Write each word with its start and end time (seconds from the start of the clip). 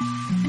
Mm-hmm. 0.00 0.39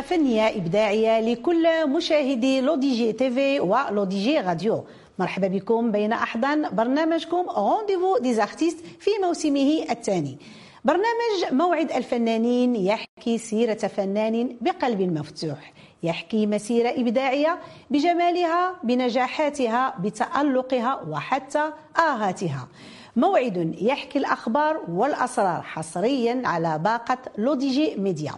فنية 0.00 0.48
إبداعية 0.48 1.20
لكل 1.20 1.88
مشاهدي 1.88 2.60
L'ODJ 2.60 3.12
TV 3.12 3.44
و 3.44 3.60
L'ODJ 3.60 4.40
Radio. 4.40 4.84
مرحبا 5.18 5.48
بكم 5.48 5.92
بين 5.92 6.12
أحضان 6.12 6.68
برنامجكم 6.70 7.46
Rendez-vous 7.56 8.18
des 8.18 8.34
artistes 8.34 8.78
في 9.00 9.10
موسمه 9.22 9.84
الثاني. 9.90 10.38
برنامج 10.84 11.52
موعد 11.52 11.92
الفنانين 11.92 12.76
يحكي 12.76 13.38
سيرة 13.38 13.74
فنان 13.74 14.56
بقلب 14.60 15.00
مفتوح. 15.18 15.72
يحكي 16.02 16.46
مسيرة 16.46 16.88
إبداعية 16.88 17.58
بجمالها 17.90 18.74
بنجاحاتها 18.82 19.94
بتألقها 20.00 21.00
وحتى 21.08 21.72
آهاتها. 21.98 22.68
موعد 23.16 23.76
يحكي 23.80 24.18
الأخبار 24.18 24.80
والأسرار 24.88 25.62
حصريا 25.62 26.42
على 26.44 26.78
باقة 26.78 27.18
L'ODJ 27.38 27.94
Média. 27.96 28.32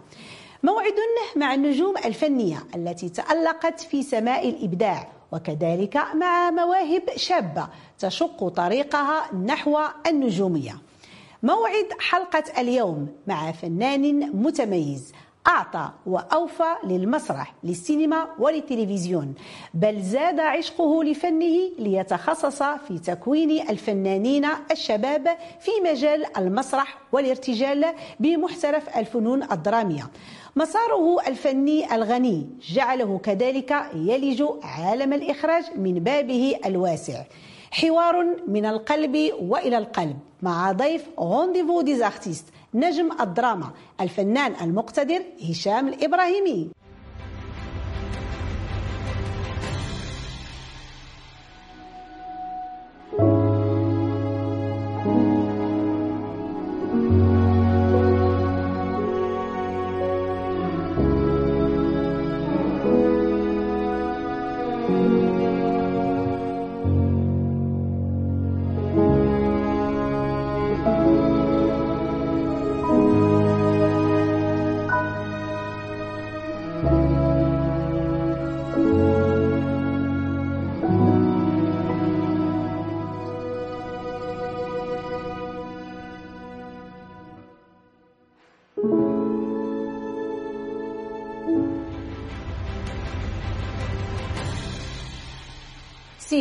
موعد 0.62 0.94
مع 1.36 1.54
النجوم 1.54 1.96
الفنية 2.04 2.64
التي 2.74 3.08
تألقت 3.08 3.80
في 3.80 4.02
سماء 4.02 4.48
الإبداع 4.48 5.08
وكذلك 5.32 5.96
مع 6.14 6.50
مواهب 6.50 7.02
شابة 7.16 7.68
تشق 7.98 8.48
طريقها 8.48 9.34
نحو 9.34 9.78
النجومية. 10.06 10.78
موعد 11.42 11.88
حلقة 12.00 12.44
اليوم 12.58 13.08
مع 13.26 13.52
فنان 13.52 14.30
متميز 14.42 15.12
أعطى 15.48 15.90
وأوفى 16.06 16.74
للمسرح 16.84 17.54
للسينما 17.64 18.26
وللتلفزيون. 18.38 19.34
بل 19.74 20.02
زاد 20.02 20.40
عشقه 20.40 21.04
لفنه 21.04 21.56
ليتخصص 21.78 22.62
في 22.62 22.98
تكوين 22.98 23.70
الفنانين 23.70 24.46
الشباب 24.70 25.28
في 25.60 25.70
مجال 25.84 26.36
المسرح 26.36 26.98
والارتجال 27.12 27.84
بمحترف 28.20 28.98
الفنون 28.98 29.42
الدرامية. 29.42 30.10
مساره 30.56 31.20
الفني 31.26 31.94
الغني 31.94 32.46
جعله 32.68 33.20
كذلك 33.22 33.86
يلج 33.94 34.44
عالم 34.62 35.12
الإخراج 35.12 35.64
من 35.76 35.94
بابه 35.94 36.56
الواسع. 36.66 37.22
حوار 37.70 38.26
من 38.48 38.66
القلب 38.66 39.32
وإلى 39.40 39.78
القلب 39.78 40.16
مع 40.42 40.72
ضيف 40.72 41.06
Rendez-vous 41.18 41.80
des 41.80 41.98
artistes 41.98 42.44
نجم 42.74 43.20
الدراما 43.20 43.70
الفنان 44.00 44.52
المقتدر 44.60 45.22
هشام 45.50 45.88
الإبراهيمي. 45.88 46.70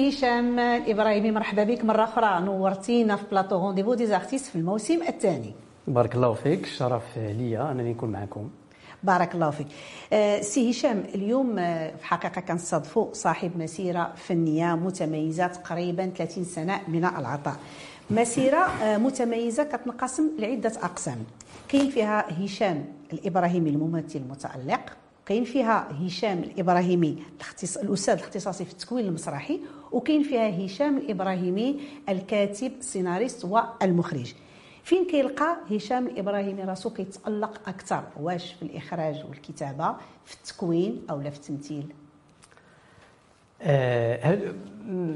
هشام 0.09 0.59
الابراهيمي 0.59 1.31
مرحبا 1.31 1.63
بك. 1.63 1.85
مرة 1.85 2.03
أخرى 2.03 2.45
نورتينا 2.45 3.16
في 3.16 3.23
plateau 3.31 3.56
Rendez-vous 3.66 3.94
des 3.94 4.08
artistes 4.08 4.45
في 4.45 4.55
الموسم 4.55 5.01
الثاني. 5.07 5.53
بارك 5.88 6.16
الله 6.16 6.33
فيك. 6.33 6.63
الشرف 6.63 7.17
ليا 7.17 7.71
أنني 7.71 7.93
نكون 7.93 8.09
معكم. 8.11 8.49
بارك 9.03 9.35
الله 9.35 9.49
فيك. 9.49 9.67
آه 10.13 10.41
سي 10.41 10.71
هشام 10.71 11.03
اليوم 11.15 11.59
آه 11.59 11.95
في 11.95 12.05
حقيقة 12.05 12.41
كنستضيفوا 12.41 13.13
صاحب 13.13 13.51
مسيرة 13.57 14.13
فنية 14.15 14.75
متميزة 14.75 15.47
تقريبا 15.47 16.11
30 16.17 16.44
سنة 16.44 16.81
من 16.88 17.05
العطاء. 17.05 17.55
مسيرة 18.09 18.57
آه 18.57 18.97
متميزة 18.97 19.63
كتنقسم 19.63 20.29
لعدة 20.39 20.71
أقسام. 20.83 21.23
كاين 21.69 21.89
فيها 21.89 22.45
هشام 22.45 22.85
الإبراهيمي 23.13 23.69
الممثل 23.69 24.19
المتألق 24.19 24.81
كاين 25.25 25.44
فيها 25.44 25.88
هشام 26.05 26.39
الإبراهيمي 26.39 27.23
الأستاذ 27.83 28.13
الاختصاصي 28.13 28.65
في 28.65 28.71
التكوين 28.71 29.05
المسرحي 29.05 29.59
وكاين 29.95 30.23
فيها 30.23 30.66
هشام 30.66 30.97
الإبراهيمي 30.97 31.79
الكاتب 32.09 32.72
السيناريست 32.79 33.45
والمخرج. 33.45 34.33
فين 34.83 35.07
كيلقى 35.07 35.57
هشام 35.72 36.07
الإبراهيمي 36.07 36.63
راسو 36.63 36.89
كيتألق 36.89 37.69
أكثر؟ 37.69 38.03
واش 38.19 38.53
في 38.53 38.61
الإخراج 38.63 39.25
والكتابة 39.29 39.95
في 40.25 40.33
التكوين 40.33 41.01
أو 41.09 41.22
لا 41.22 41.29
في 41.29 41.38
التمثيل؟ 41.38 41.85
آه 43.61 44.38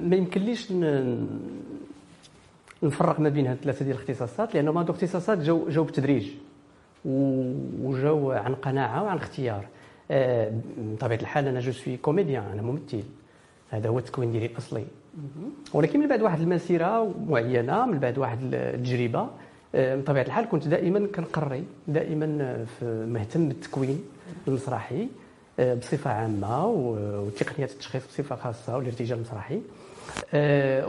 ما 0.03 0.15
يمكنليش 0.15 0.71
نفرق 2.83 3.19
ما 3.19 3.29
بين 3.29 3.47
هاد 3.47 3.55
الثلاثه 3.55 3.85
ديال 3.85 3.97
الاختصاصات 3.97 4.55
لأنه 4.55 4.71
هادو 4.71 4.93
اختصاصات 4.93 5.37
جاو 5.37 5.69
جاو 5.69 5.83
بالتدريج 5.83 6.31
وجاو 7.05 8.31
عن 8.31 8.55
قناعة 8.55 9.03
وعن 9.03 9.17
اختيار. 9.17 9.67
آه 10.11 10.53
بطبيعة 10.77 11.19
الحال 11.19 11.47
أنا 11.47 11.59
je 11.59 11.71
suis 11.71 11.97
comédien 11.97 12.43
أنا 12.43 12.61
ممثل. 12.61 13.03
هذا 13.69 13.89
هو 13.89 13.99
التكوين 13.99 14.31
ديالي 14.31 14.45
الأصلي. 14.45 14.85
ولكن 15.73 15.99
من 15.99 16.07
بعد 16.07 16.21
واحد 16.21 16.41
المسيرة 16.41 17.13
معينه 17.29 17.85
من 17.85 17.99
بعد 17.99 18.17
واحد 18.17 18.39
التجربة 18.53 19.29
بطبيعة 19.73 20.23
الحال 20.23 20.45
كنت 20.49 20.67
دائما 20.67 21.07
كنقري 21.15 21.63
دائما 21.87 22.65
مهتم 22.83 23.47
بالتكوين 23.47 24.03
المسرحي 24.47 25.07
بصفة 25.59 26.11
عامة 26.11 26.67
وتقنيات 26.67 27.71
التشخيص 27.71 28.07
بصفة 28.07 28.35
خاصة 28.35 28.77
والارتجال 28.77 29.17
المسرحي. 29.17 29.61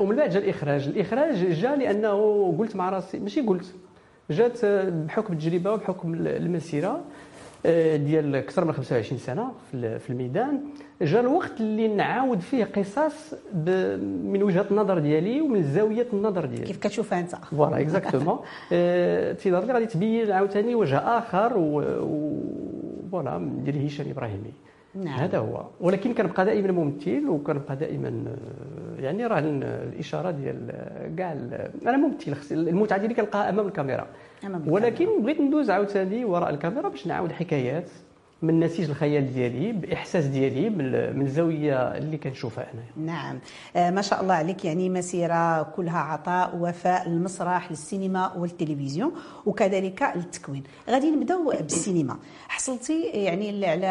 ومن 0.01 0.17
بعد 0.17 0.31
جا 0.31 0.39
الإخراج. 0.39 0.89
الإخراج 0.89 1.35
جا 1.37 1.77
لأنه 1.77 2.55
قلت 2.59 2.77
مع 2.77 2.91
راسي 2.91 3.19
ماشي 3.19 3.41
قلت 3.41 3.75
جات 4.31 4.65
بحكم 4.65 5.33
التجربة 5.33 5.73
وبحكم 5.73 6.15
المسيرة. 6.15 7.01
ديال 7.97 8.37
أكثر 8.37 8.65
من 8.65 8.72
25 8.72 9.19
سنة 9.19 9.53
في 9.72 10.10
الميدان. 10.10 10.60
جا 11.03 11.21
الوقت 11.21 11.60
اللي 11.60 11.88
نعاود 11.88 12.41
فيه 12.41 12.65
قصص 12.65 13.34
من 14.25 14.43
وجهة 14.43 14.66
النظر 14.71 14.98
ديالي 14.98 15.41
ومن 15.41 15.62
زاوية 15.62 16.06
النظر 16.12 16.44
ديالي. 16.44 16.65
كيف 16.65 16.78
كتشوفها 16.78 17.21
أنت؟ 17.21 17.34
voilà 17.34 17.81
exactement 17.81 18.39
في 19.34 19.50
نظري 19.50 19.72
غادي 19.72 19.87
تبين 19.87 20.31
عاوتاني 20.31 20.75
وجه 20.75 20.98
آخر 20.98 21.50
voilà 23.11 23.51
ديال 23.65 23.86
هشام 23.86 24.10
إبراهيمي. 24.10 24.53
نعم. 24.95 25.18
هذا 25.18 25.39
هو. 25.39 25.65
ولكن 25.80 26.15
كنبقى 26.15 26.45
دائما 26.45 26.72
ممثل 26.72 27.28
وكنبقى 27.28 27.77
دائما 27.77 28.24
يعني 28.98 29.27
راه 29.27 29.39
الإشارة 29.39 30.30
ديال 30.30 30.72
كاع 31.16 31.33
أنا 31.86 31.97
ممثل 31.97 32.36
المتعة 32.53 32.98
ديالي 32.98 33.15
كنلقاها 33.15 33.48
أمام 33.48 33.66
الكاميرا. 33.66 34.06
ولكن 34.66 35.22
بغيت 35.22 35.41
ندوز 35.41 35.71
عاوتاني 35.71 36.25
وراء 36.25 36.51
الكاميرا 36.51 36.89
باش 36.89 37.07
نعاود 37.07 37.33
حكايات. 37.33 37.91
من 38.42 38.60
نسيج 38.60 38.91
الخيال 38.91 39.34
ديالي 39.34 39.72
بإحساس 39.72 40.25
ديالي 40.25 40.71
من 40.71 41.22
الزاوية 41.22 41.97
اللي 41.97 42.16
كنشوفها 42.16 42.66
أنا 42.75 43.07
نعم. 43.07 43.39
آه 43.77 43.91
ما 43.91 44.03
شاء 44.03 44.22
الله 44.22 44.34
عليك 44.34 44.65
يعني 44.65 44.89
مسيرة 44.91 45.63
كلها 45.63 45.98
عطاء 45.98 46.57
وفاء 46.57 47.09
للمسرح 47.09 47.71
للسينما 47.71 48.33
والتلفزيون 48.37 49.13
وكذلك 49.47 50.03
التكوين. 50.03 50.63
غادي 50.91 51.10
نبداو 51.10 51.51
بالسينما. 51.60 52.16
حصلتي 52.48 53.03
يعني 53.03 53.66
على 53.66 53.87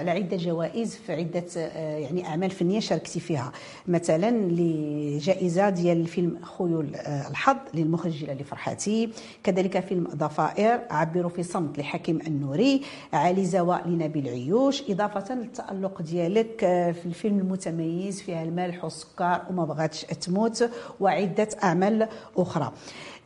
على 0.00 0.10
عدة 0.10 0.36
جوائز 0.36 0.96
في 0.96 1.12
عدة 1.12 1.44
يعني 1.76 2.26
أعمال 2.26 2.50
فنية 2.50 2.80
شاركتي 2.80 3.20
فيها. 3.20 3.52
مثلا 3.88 4.30
لجائزة 4.30 5.68
ديال 5.70 6.00
الفيلم 6.00 6.38
خيول 6.58 6.94
الحظ 7.30 7.56
للمخرج 7.74 8.12
جلال 8.12 8.44
فرحاتي 8.44 9.10
كذلك 9.44 9.80
فيلم 9.80 10.04
ضفائر 10.14 10.80
عبروا 10.90 11.30
في 11.30 11.42
صمت 11.42 11.78
لحكيم 11.78 12.20
النوري 12.26 12.80
علي 13.12 13.44
زواء 13.54 13.88
لنبيل 13.88 14.28
عيوش 14.28 14.90
إضافة 14.90 15.34
للتألق 15.34 16.02
ديالك 16.02 16.60
في 17.00 17.06
الفيلم 17.06 17.38
المتميز 17.38 18.22
فيها 18.22 18.42
الملح 18.42 18.84
والسكر 18.84 19.40
وما 19.50 19.64
بغاتش 19.64 20.00
تموت 20.02 20.70
وعدة 21.00 21.48
أعمال 21.64 22.08
أخرى. 22.36 22.72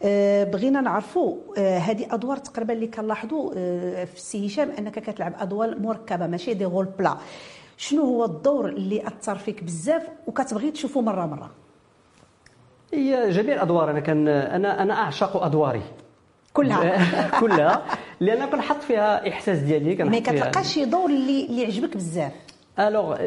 آه، 0.02 0.44
بغينا 0.44 0.80
نعرفوا 0.80 1.36
آه، 1.58 1.78
هذه 1.78 2.06
أدوار 2.14 2.36
تقريبا 2.36 2.72
اللي 2.72 2.86
كنلاحظوا 2.86 3.52
آه، 3.56 4.04
في 4.04 4.16
السي 4.16 4.46
هشام 4.46 4.70
أنك 4.70 4.98
كتلعب 4.98 5.32
أدوار 5.38 5.78
مركبة 5.78 6.26
ماشي 6.26 6.54
دي 6.54 6.64
غول 6.64 6.84
بلا 6.98 7.16
شنو 7.76 8.02
هو 8.02 8.24
الدور 8.24 8.68
اللي 8.68 9.06
أثر 9.06 9.38
فيك 9.38 9.64
بزاف 9.64 10.02
وكتبغي 10.26 10.70
تشوفه 10.70 11.00
مرة 11.00 11.26
مرة؟ 11.26 11.50
هي 12.94 13.30
جميع 13.30 13.54
الأدوار 13.54 13.90
أنا 13.90 14.00
كان 14.00 14.28
أنا 14.28 14.82
أنا 14.82 14.94
أعشق 14.94 15.42
أدواري. 15.42 15.82
كلها. 16.62 17.30
كلها. 17.40 17.82
لأن 18.20 18.46
كنحط 18.46 18.82
فيها 18.82 19.28
إحساس 19.28 19.58
ديالي 19.58 20.04
ما 20.04 20.18
كتلقاش 20.18 20.74
شي 20.74 20.84
دور 20.84 21.10
اللي 21.10 21.46
اللي 21.46 21.62
يعجبك 21.62 21.96
بزاف. 21.96 22.32
الوغ 22.78 23.20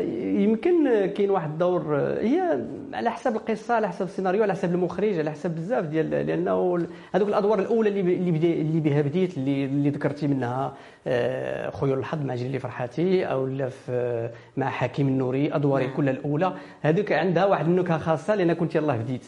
يمكن 0.44 1.06
كاين 1.06 1.30
واحد 1.30 1.50
الدور 1.50 1.95
هي 2.22 2.66
على 2.94 3.12
حسب 3.12 3.36
القصة 3.36 3.74
على 3.74 3.88
حسب 3.88 4.06
السيناريو 4.06 4.44
على 4.44 4.54
حسب 4.54 4.74
المخرج 4.75 5.19
على 5.19 5.31
حسب 5.31 5.56
بزاف 5.56 5.86
ديال 5.86 6.10
لأنه 6.10 6.88
هذوك 7.16 7.30
الأدوار 7.30 7.60
الأولى 7.60 7.89
اللي 7.89 8.00
اللي 8.01 8.62
اللي 8.62 8.80
بها 8.80 9.01
بديت 9.01 9.38
اللي 9.38 9.66
اللي 9.66 9.89
ذكرتي 9.89 10.27
منها 10.27 10.74
آه، 11.07 11.69
خيول 11.69 12.00
الحظ 12.00 12.25
مع 12.25 12.36
جيلالي 12.36 12.60
فرحاتي 12.60 13.25
أو 13.25 13.48
لا 13.48 13.69
في 13.69 14.30
مع 14.57 14.69
حكيم 14.69 15.07
النوري 15.07 15.56
أدواري 15.56 15.86
نعم. 15.86 15.95
كلها 15.95 16.13
الأولى. 16.13 16.54
هذوك 16.81 17.12
عندها 17.12 17.45
واحد 17.45 17.66
النكهة 17.66 17.98
خاصة 17.98 18.36
لأن 18.36 18.54
كنت 18.54 18.75
يلاه 18.75 18.95
بديت. 18.98 19.25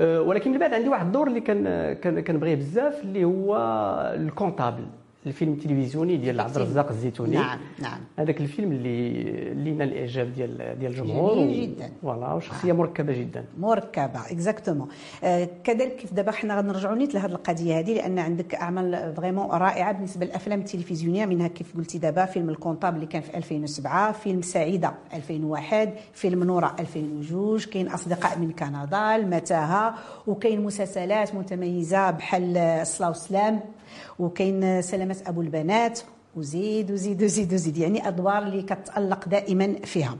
ولكن 0.00 0.52
من 0.52 0.58
بعد 0.58 0.74
عندي 0.74 0.88
واحد 0.88 1.06
الدور 1.06 1.26
اللي 1.28 1.40
كان 1.40 2.20
كنبغيه 2.20 2.54
بزاف 2.54 3.02
اللي 3.04 3.24
هو 3.24 3.56
ال 4.16 4.22
comptable. 4.22 4.86
الفيلم 5.26 5.52
التلفزيوني 5.52 6.16
ديال 6.16 6.40
عبد 6.40 6.56
الرزاق 6.56 6.88
الزيتوني. 6.88 7.36
نعم 7.36 7.58
نعم. 7.78 7.98
هذاك 8.18 8.40
الفيلم 8.40 8.72
اللي 8.72 9.22
لينا 9.54 9.84
الإعجاب 9.84 10.32
ديال 10.32 10.78
ديال 10.78 10.92
الجمهور 10.92 11.34
جميل 11.34 11.74
جدا. 11.74 11.90
voilà 12.02 12.32
وشخصية 12.32 12.72
مركبة 12.72 13.12
جدا. 13.12 13.44
مركبة 13.58 14.20
exactement 14.30 14.88
آه 15.24 15.48
كذلك 15.64 15.96
كيف 15.96 16.12
دابا 16.12 16.32
حنا 16.32 16.58
غنرجعوا 16.58 16.96
نيت 16.96 17.14
لهذه 17.14 17.30
القضية 17.30 17.78
هذه 17.78 17.94
لأن 17.94 18.18
عندك 18.18 18.54
أعمال 18.54 19.14
vraiment 19.16 19.50
رائعة 19.50 19.92
بالنسبة 19.92 20.26
للأفلام 20.26 20.58
التلفزيونية. 20.60 21.26
منها 21.26 21.48
كيف 21.48 21.76
قلتي 21.76 21.98
دابا 21.98 22.24
فيلم 22.24 22.50
ال 22.50 22.54
comptable 22.54 22.94
اللي 22.94 23.06
كان 23.06 23.22
في 23.22 23.36
2007 23.36 24.12
فيلم 24.12 24.42
سعيدة 24.42 24.94
2001 25.14 25.92
فيلم 26.12 26.44
نورة 26.44 26.76
2002 26.80 27.58
كاين 27.72 27.88
أصدقاء 27.88 28.38
من 28.38 28.50
كندا 28.52 29.16
المتاهه 29.16 29.94
وكاين 30.26 30.64
مسلسلات 30.64 31.34
متميزة 31.34 32.10
بحال 32.10 32.80
صلاة 32.86 33.10
وسلام. 33.10 33.60
وكاين 34.18 34.82
سلامة 34.82 35.16
أبو 35.26 35.40
البنات 35.40 36.00
وزيد 36.36 36.90
وزيد 36.90 37.22
وزيد 37.22 37.54
وزيد. 37.54 37.76
يعني 37.76 38.08
أدوار 38.08 38.42
اللي 38.42 38.62
كتألق 38.62 39.28
دائما 39.28 39.74
فيها. 39.84 40.16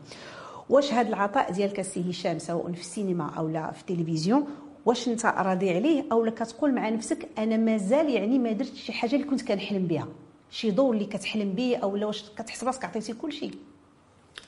واش 0.71 0.93
هذا 0.93 1.09
العطاء 1.09 1.53
ديالك 1.53 1.81
السي 1.81 2.11
هشام 2.11 2.39
سواء 2.39 2.73
في 2.73 2.81
السينما 2.81 3.31
أو 3.39 3.49
لا 3.49 3.73
في 3.73 3.81
التلفزيون 3.81 4.45
واش 4.87 5.09
أنت 5.09 5.27
راضي 5.27 5.71
عليه؟ 5.71 6.05
أو 6.13 6.25
لا 6.25 6.31
كتقول 6.31 6.75
مع 6.75 6.89
نفسك 6.89 7.29
أنا 7.39 7.57
مازال 7.57 8.11
يعني 8.11 8.39
ما 8.39 8.53
درتش 8.53 8.83
شي 8.83 8.93
حاجة 8.93 9.15
اللي 9.15 9.27
كنت 9.27 9.43
كنحلم 9.49 9.87
بها؟ 9.87 10.09
شي 10.51 10.71
دور 10.71 10.95
اللي 10.95 11.05
كتحلم 11.05 11.53
به؟ 11.53 11.77
أو 11.77 11.97
لا 11.97 12.07
واش 12.07 12.31
كتحس 12.39 12.65
راسك 12.65 12.85
عطيتي 12.85 13.13
كل 13.13 13.33
شيء 13.33 13.51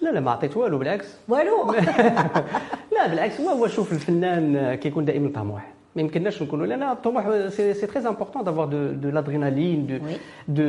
لا 0.00 0.10
لا 0.10 0.20
ما 0.20 0.30
عطيت 0.30 0.56
والو 0.56 0.78
بالعكس. 0.78 1.06
والو؟ 1.28 1.72
لا 2.94 3.06
بالعكس. 3.06 3.40
هو 3.40 3.66
شوف 3.66 3.92
الفنان 3.92 4.74
كيكون 4.74 5.04
دائما 5.04 5.32
طموح. 5.34 5.72
ما 5.98 6.04
يمكنناش 6.04 6.42
نكونوا 6.42 6.66
لأن 6.66 6.82
الطموح 6.82 7.48
c'est 7.48 7.74
très 7.74 8.08
important 8.08 8.44
d'avoir 8.44 8.66
de 8.66 8.92
de 8.92 9.10
l'adrénaline 9.10 9.86
de 9.86 9.98
de 10.48 10.62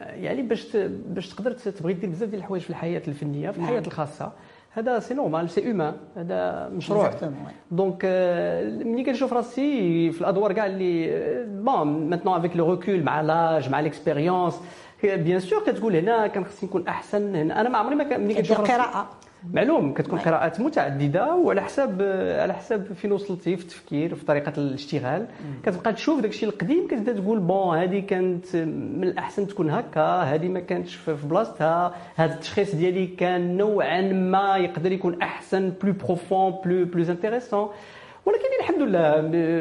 يعني 0.00 0.42
باش 0.42 0.76
باش 1.06 1.28
تقدر 1.28 1.52
تبغي 1.52 1.92
دير 1.92 2.10
بزاف 2.10 2.28
ديال 2.28 2.40
الحوايج 2.40 2.62
في 2.62 2.70
الحياة 2.70 3.02
الفنية 3.08 3.50
في 3.50 3.58
الحياة 3.58 3.82
الخاصة. 3.86 4.32
هذا 4.72 4.98
c'est 4.98 5.14
normal 5.14 5.50
c'est 5.50 5.70
humain 5.70 5.94
هذا 6.16 6.68
مشروع 6.68 7.10
donc 7.70 8.04
ملي 8.84 9.04
كنشوف 9.04 9.32
راسي 9.32 10.12
في 10.12 10.20
الأدوار 10.20 10.52
كاع 10.52 10.66
اللي 10.66 11.10
bon 11.46 12.10
maintenant 12.10 12.36
avec 12.38 12.56
le 12.56 12.70
recul 12.70 13.02
مع 13.02 13.20
l'âge 13.20 13.68
مع 13.70 13.80
l'expérience 13.80 14.60
bien 15.04 15.40
sûr 15.40 15.64
كتقول 15.66 15.96
هنا 15.96 16.26
كان 16.26 16.44
خصني 16.44 16.68
نكون 16.68 16.88
أحسن 16.88 17.36
هنا 17.36 17.60
أنا 17.60 17.68
ما 17.68 17.78
عمري 17.78 17.94
ما 17.94 18.18
ملي 18.18 18.34
كنشوف 18.34 18.60
القراءة. 18.60 19.08
معلوم 19.52 19.94
كتكون 19.94 20.18
قراءات 20.18 20.60
متعددة 20.60 21.34
وعلى 21.34 21.62
حساب 21.62 22.02
على 22.40 22.54
حساب 22.54 22.92
فين 22.92 23.12
وصلتي 23.12 23.56
في 23.56 23.62
التفكير 23.62 24.14
في 24.14 24.24
طريقة 24.24 24.52
الاشتغال. 24.58 25.26
كتبقى 25.62 25.92
تشوف 25.92 26.20
داكشي 26.20 26.46
القديم 26.46 26.86
كتبدا 26.88 27.12
تقول 27.12 27.38
bon 27.38 27.78
هذه 27.78 28.00
كانت 28.00 28.56
من 28.56 29.04
الأحسن 29.04 29.46
تكون 29.46 29.70
هكا 29.70 30.22
هذه 30.22 30.48
ما 30.48 30.60
كانتش 30.60 30.94
في 30.94 31.16
بلاصتها 31.24 31.94
هذا 32.16 32.34
التشخيص 32.34 32.74
ديالي 32.74 33.06
كان 33.06 33.56
نوعا 33.56 34.00
ما 34.12 34.56
يقدر 34.56 34.92
يكون 34.92 35.22
أحسن 35.22 35.72
plus 35.82 35.92
profond 35.92 36.50
plus 36.64 36.84
plus 36.84 37.04
intéressant 37.12 37.68
ولكن 38.26 38.44
الحمد 38.60 38.82
لله 38.82 39.20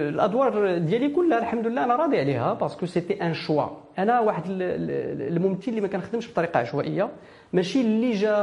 الأدوار 0.09 0.77
ديالي 0.77 1.09
كلها 1.09 1.39
الحمد 1.39 1.67
لله 1.67 1.83
أنا 1.83 1.95
راضي 1.95 2.19
عليها 2.19 2.53
parce 2.53 2.73
que 2.73 2.85
c'était 2.85 3.13
un 3.23 3.33
choix 3.33 3.63
أنا 3.99 4.19
واحد 4.19 4.43
الممثل 4.47 5.67
اللي 5.67 5.81
ما 5.81 5.87
كنخدمش 5.87 6.31
بطريقة 6.31 6.59
عشوائية 6.59 7.09
ماشي 7.53 7.81
اللي 7.81 8.11
جا 8.11 8.35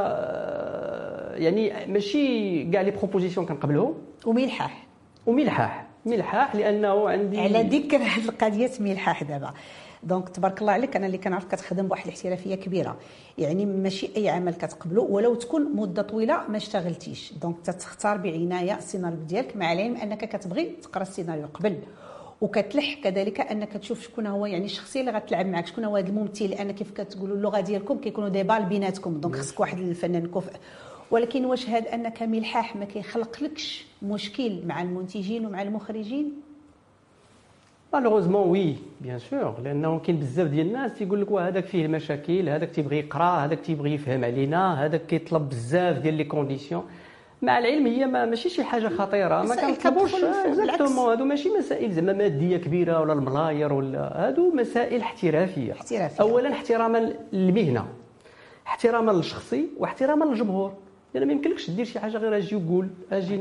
يعني 1.37 1.85
ماشي 1.87 2.63
كاع 2.71 2.81
les 2.81 2.91
propositions 2.91 3.45
كنقبلهم. 3.45 3.93
وملحاح 4.25 4.87
وملحاح 5.25 5.87
ملحاح 6.05 6.55
لأنه 6.55 7.09
عندي 7.09 7.39
على 7.39 7.63
ذكر 7.63 7.97
هذه 7.97 8.29
القضية 8.29 8.71
ملحاح 8.79 9.23
دابا. 9.23 9.53
donc 10.03 10.29
تبارك 10.29 10.61
الله 10.61 10.73
عليك 10.73 10.95
أنا 10.95 11.05
اللي 11.05 11.17
كنعرف 11.17 11.45
كتخدم 11.45 11.87
بواحد 11.87 12.07
الاحترافية 12.07 12.55
كبيرة. 12.55 12.97
يعني 13.37 13.65
ماشي 13.65 14.09
أي 14.17 14.29
عمل 14.29 14.53
كتقبلو 14.53 15.05
ولو 15.05 15.35
تكون 15.35 15.75
مدة 15.75 16.01
طويلة 16.01 16.47
ما 16.49 16.57
اشتغلتيش. 16.57 17.33
donc 17.33 17.57
تختار 17.65 18.17
بعناية 18.17 18.77
السيناريو 18.77 19.19
ديالك 19.19 19.57
مع 19.57 19.73
العلم 19.73 19.95
أنك 19.95 20.35
كتبغي 20.35 20.75
تقرا 20.81 21.01
السيناريو 21.01 21.47
قبل. 21.53 21.79
وكتلح 22.41 22.93
كذلك 23.03 23.39
أنك 23.41 23.73
تشوف 23.73 24.03
شكون 24.03 24.27
هو 24.27 24.45
يعني 24.45 24.65
الشخصيه 24.65 24.99
اللي 24.99 25.11
غتلعب 25.11 25.45
معك 25.45 25.67
شكون 25.67 25.83
هو 25.83 25.95
هذا 25.95 26.07
الممثل. 26.07 26.49
لأن 26.49 26.71
كيف 26.71 26.91
كتقولوا 26.91 27.35
اللغة 27.35 27.59
ديالكم 27.59 27.97
كيكونوا 27.97 28.29
des 28.29 28.41
balles 28.41 28.65
بيناتكم. 28.65 29.19
donc 29.19 29.35
خصك 29.35 29.59
واحد 29.59 29.79
الفنان 29.79 30.27
كفء 30.27 30.51
ولكن 31.11 31.45
واش 31.45 31.69
هذا 31.69 31.93
أنك 31.93 32.23
ملحاح 32.23 32.75
ما 32.75 32.85
كيخلقلكش 32.85 33.85
مشكل 34.01 34.59
مع 34.65 34.81
المنتجين 34.81 35.45
ومع 35.45 35.61
المخرجين؟ 35.61 36.31
malheureusement 37.93 38.49
oui 38.49 38.75
bien 39.01 39.19
sûr 39.19 39.55
لأنه 39.63 39.99
كاين 39.99 40.17
بزاف 40.17 40.47
ديال 40.47 40.67
الناس 40.67 40.93
تيقول 40.93 41.21
لك 41.21 41.31
هذاك 41.31 41.65
فيه 41.65 41.87
مشاكل 41.87 42.49
هذاك 42.49 42.69
تيبغي 42.69 42.99
يقرأ 42.99 43.45
هذاك 43.45 43.59
تيبغي 43.59 43.93
يفهم 43.93 44.25
علينا 44.25 44.85
هذاك 44.85 45.05
كيطلب 45.05 45.49
بزاف 45.49 45.97
ديال 45.97 46.13
les 46.13 46.23
conditions 46.23 46.83
مع 47.41 47.57
العلم 47.57 47.87
هي 47.87 48.05
ما 48.05 48.25
ماشي 48.25 48.49
شي 48.49 48.63
حاجة 48.63 48.87
خطيرة 48.87 49.43
ما 49.43 49.55
كنطلبوش. 49.55 50.13
exactement 50.13 51.09
هادو 51.09 51.25
ماشي 51.25 51.49
مسائل 51.49 51.91
زعما 51.91 52.13
مادية 52.13 52.57
كبيرة 52.57 53.01
ولا 53.01 53.13
الملاير 53.13 53.73
ولا 53.73 54.27
هادو 54.27 54.51
مسائل 54.51 55.01
احترافية. 55.01 55.71
احترافية. 55.73 56.21
اولا 56.21 56.51
احتراما 56.51 57.13
للمهنة 57.33 57.87
احتراما 58.67 59.11
للشخصي 59.11 59.67
واحتراما 59.77 60.25
للجمهور. 60.25 60.73
لأن 61.13 61.27
ما 61.27 61.33
يمكنلكش 61.33 61.69
دير 61.69 61.85
شي 61.85 61.99
حاجة 61.99 62.17
غير 62.17 62.37
أجي 62.37 62.55
وقول 62.55 62.87
أجي 63.11 63.37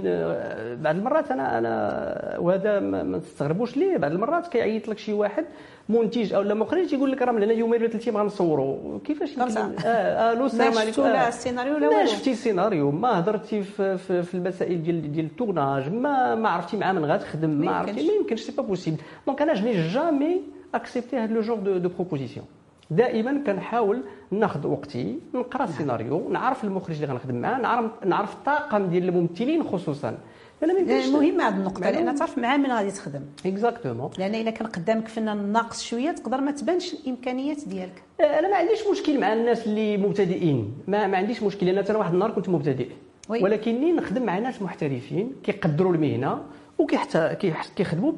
بعض 0.82 0.96
المرات 0.96 1.30
أنا 1.30 1.58
أنا 1.58 2.38
وهذا 2.38 2.80
ما 2.80 3.18
تستغربوش 3.18 3.76
ليه 3.76 3.96
بعض 3.96 4.12
المرات 4.12 4.46
كيعيط 4.46 4.88
لك 4.88 4.98
شي 4.98 5.12
واحد 5.12 5.44
منتج 5.88 6.32
أو 6.32 6.42
لا 6.42 6.54
مخرج 6.54 6.92
يقول 6.92 7.12
لك 7.12 7.22
راه 7.22 7.32
لنا 7.32 7.52
يومين 7.52 7.80
ولا 7.80 7.90
ثلاث 7.90 8.08
أيام 8.08 8.16
غنصوروا 8.16 8.98
كيفاش 9.04 9.38
آه 9.38 10.32
ألو 10.32 10.46
السلام 10.46 10.78
عليكم. 10.78 11.02
لا 11.02 11.28
السيناريو 11.28 11.74
ولا 11.74 11.88
ما 11.88 12.06
شفتي 12.06 12.32
السيناريو. 12.32 12.90
ما 12.90 13.18
هضرتي 13.18 13.62
في, 13.62 13.98
في, 13.98 14.22
في 14.22 14.34
المسائل 14.34 14.82
ديال 14.82 15.12
ديال 15.12 15.26
ال 15.26 15.33
tournage؟ 15.33 15.92
ما 15.92 16.34
ما 16.34 16.48
عرفتي 16.48 16.76
مع 16.76 16.92
من 16.92 17.04
غتخدم؟ 17.04 17.50
ما 17.50 17.70
عرفتي. 17.70 18.06
ما 18.06 18.12
يمكنش 18.12 18.40
c'est 18.40 18.52
pas 18.52 18.62
possible 18.62 18.96
donc 19.26 19.42
أنا 19.42 19.54
j'ai 19.54 19.72
jamais 19.72 20.40
accepté 20.74 21.16
هذا 21.16 21.34
le 21.34 21.40
genre 21.40 21.58
de 21.58 21.88
propositions 21.88 22.46
دائما 22.90 23.42
كنحاول 23.46 24.02
ناخذ 24.30 24.66
وقتي 24.66 25.18
نقرا 25.34 25.64
السيناريو 25.64 26.28
نعرف 26.28 26.64
المخرج 26.64 26.94
اللي 27.02 27.06
غنخدم 27.06 27.34
معاه 27.34 27.60
نعرف 27.60 27.90
نعرف 28.04 28.34
الطاقم 28.34 28.86
ديال 28.86 29.08
الممثلين 29.08 29.64
خصوصا. 29.64 30.18
أنا 30.62 30.72
ما 30.72 30.78
يمكنش 30.78 31.06
مهم 31.06 31.40
هذه 31.40 31.56
النقطة 31.56 31.90
لأن 31.90 32.14
تعرف 32.14 32.38
مع 32.38 32.56
من 32.56 32.72
غادي 32.72 32.90
تخدم. 32.90 33.22
exactement 33.46 34.10
لأن 34.18 34.34
إلا 34.34 34.50
كان 34.50 34.66
قدامك 34.66 35.08
فنان 35.08 35.52
ناقص 35.52 35.82
شوية 35.82 36.10
تقدر 36.10 36.40
ما 36.40 36.50
تبانش 36.50 36.94
الإمكانيات 36.94 37.68
ديالك. 37.68 38.02
أه، 38.20 38.38
أنا 38.38 38.48
ما 38.48 38.56
عنديش 38.56 38.78
مشكل 38.92 39.20
مع 39.20 39.32
الناس 39.32 39.66
اللي 39.66 39.96
مبتدئين. 39.96 40.74
ما, 40.86 41.06
ما 41.06 41.16
عنديش 41.16 41.42
مشكل 41.42 41.66
لأن 41.66 41.78
أنا 41.78 41.98
واحد 41.98 42.12
النهار 42.12 42.30
كنت 42.30 42.48
مبتدئ. 42.48 42.88
ولكني 43.28 43.92
نخدم 43.92 44.22
مع 44.22 44.38
ناس 44.38 44.62
محترفين 44.62 45.32
كيقدروا 45.42 45.94
المهنة 45.94 46.42
وكيخدموا 46.78 48.12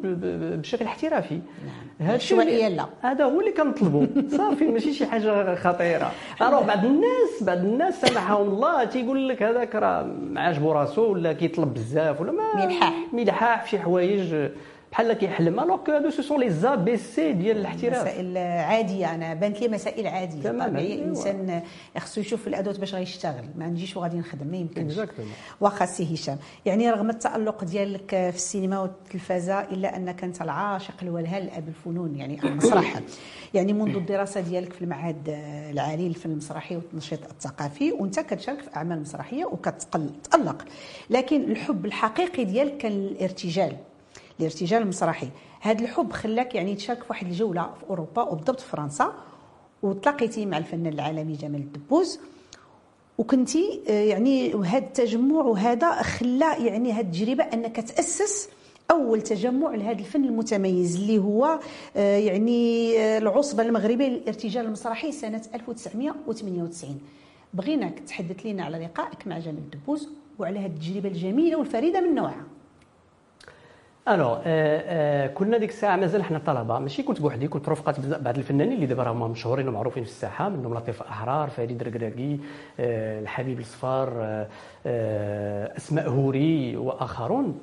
بشكل 0.57 0.85
احترافي. 0.85 1.35
نعم. 1.35 2.09
هذا 2.09 2.17
الشيء 2.17 2.69
لا 2.69 2.87
هذا 3.03 3.25
هو 3.25 3.41
اللي 3.41 3.53
كنطلبوا. 3.53 4.07
صافي 4.37 4.65
ماشي 4.65 4.93
شي 4.93 5.07
حاجة 5.07 5.55
خطيرة. 5.55 6.13
alors 6.43 6.63
بعض 6.63 6.85
الناس 6.85 7.43
بعض 7.43 7.59
الناس 7.59 8.01
سامحهم 8.01 8.49
الله 8.49 8.85
تيقول 8.85 9.29
لك 9.29 9.43
هذاك 9.43 9.75
راه 9.75 10.15
عاجبو 10.37 10.73
راسو 10.73 11.13
ولا 11.13 11.33
كيطلب 11.33 11.75
بزاف 11.75 12.21
ولا 12.21 12.33
ما 12.33 12.67
ملحاح 12.67 12.95
ملحاح 13.13 13.65
في 13.65 13.71
شي 13.71 13.79
حوايج 13.79 14.49
بحال 14.93 15.13
كيحلم 15.13 15.61
alors 15.61 15.85
que 15.85 15.93
هادو 15.93 16.11
ce 16.11 16.23
sont 16.23 16.41
les 16.41 16.75
ABC 16.75 17.33
ديال 17.33 17.57
الاحتراف. 17.57 18.03
مسائل 18.03 18.39
عادية. 18.39 19.15
أنا 19.15 19.35
بانت 19.35 19.61
لي 19.61 19.69
مسائل 19.69 20.07
عادية. 20.07 20.51
طبيعي 20.51 20.95
الإنسان 20.95 21.63
خصو 21.99 22.21
يشوف 22.21 22.49
الأدوات 22.49 22.81
باش 22.81 22.95
غيشتغل. 22.95 23.45
ما 23.57 23.67
نجيش 23.67 23.97
وغادي 23.97 24.17
نخدم 24.17 24.47
ما 24.47 24.57
يمكنش. 24.57 24.95
واخا 25.61 25.87
سي 25.87 26.15
هشام. 26.15 26.39
يعني 26.67 26.91
رغم 26.91 27.11
التألق 27.11 27.65
ديالك 27.65 28.11
في 28.11 28.37
السينما 28.37 28.79
والتلفازة 28.81 29.61
إلا 29.61 29.97
أنك 29.97 30.25
أنت 30.25 30.43
العاشق 30.43 30.95
الولهان 31.03 31.43
لأب 31.47 31.69
الفنون 31.69 32.17
يعني 32.17 32.41
المسرح 32.45 33.01
يعني 33.55 33.73
منذ 33.73 33.97
الدراسة 33.97 34.41
ديالك 34.41 34.73
في 34.73 34.83
المعهد 34.83 35.29
العالي 35.71 36.09
للفن 36.09 36.31
المسرحي 36.31 36.77
والتنشيط 36.77 37.21
الثقافي 37.31 37.93
وأنت 37.93 38.21
كتشارك 38.21 38.61
في 38.61 38.77
أعمال 38.77 39.01
مسرحية 39.01 39.45
وكتالق 39.45 40.65
لكن 41.11 41.51
الحب 41.51 41.87
الحقيقي 41.87 42.45
ديالك 42.45 42.77
كان 42.77 42.93
الارتجال. 42.93 43.77
الارتجال 44.41 44.83
المسرحي 44.83 45.29
هذا 45.61 45.85
الحب 45.85 46.13
خلاك 46.13 46.55
يعني 46.55 46.75
تشارك 46.75 46.99
في 46.99 47.07
واحد 47.11 47.27
الجولة 47.27 47.63
في 47.63 47.91
أوروبا 47.91 48.23
وبالضبط 48.23 48.61
في 48.61 48.69
فرنسا 48.69 49.13
وتلاقيتي 49.83 50.47
مع 50.47 50.59
الفنان 50.59 50.93
العالمي 50.93 51.33
جمال 51.33 51.61
الدبوز. 51.61 52.21
وكنتي 53.19 53.81
آه، 53.89 53.93
يعني 53.93 54.55
وهذا 54.55 54.79
التجمع 54.79 55.43
وهذا 55.43 56.03
خلى 56.03 56.67
يعني 56.67 56.93
هذه 56.93 57.01
التجربة 57.01 57.45
أنك 57.45 57.77
تأسس 57.77 58.49
أول 58.91 59.23
تجمع 59.23 59.75
لهذا 59.75 59.99
الفن 59.99 60.25
المتميز 60.25 60.97
اللي 60.97 61.19
هو 61.19 61.59
آه، 61.97 62.19
يعني 62.19 62.99
آه، 62.99 63.19
العصبة 63.19 63.63
المغربية 63.63 64.09
للارتجال 64.09 64.67
المسرحي 64.67 65.13
سنة 65.13 65.43
1998 65.55 67.01
بغيناك 67.55 67.99
تحدث 67.99 68.47
لنا 68.47 68.65
على 68.65 68.79
لقائك 68.79 69.27
مع 69.27 69.39
جمال 69.39 69.59
الدبوز 69.59 70.09
وعلى 70.39 70.59
هذه 70.59 70.67
التجربة 70.67 71.09
الجميلة 71.09 71.57
والفريدة 71.57 72.01
من 72.01 72.15
نوعها. 72.15 72.58
ألو 74.09 74.35
آه 74.35 74.41
آه 74.47 75.27
كنا 75.27 75.59
ديك 75.59 75.71
الساعة 75.71 75.97
مازال 75.97 76.23
حنا 76.25 76.39
طلبة. 76.39 76.79
ماشي 76.79 77.03
كنت 77.03 77.21
بوحدي 77.21 77.49
كنت 77.49 77.69
رفقات 77.69 78.01
بعض 78.01 78.39
الفنانين 78.39 78.73
اللي 78.73 78.87
دابا 78.87 79.03
راهم 79.03 79.31
مشهورين 79.31 79.69
ومعروفين 79.69 80.05
في 80.05 80.11
الساحة 80.11 80.49
منهم 80.49 80.75
لطيف 80.75 81.03
أحرار 81.03 81.49
فريد 81.51 81.83
ركراكي 81.83 82.41
آه 82.81 83.21
الحبيب 83.21 83.61
الصفار 83.61 84.13
آه 84.23 84.47
آه 84.87 85.77
أسماء 85.77 86.09
هوري 86.09 86.77
وآخرون. 86.77 87.59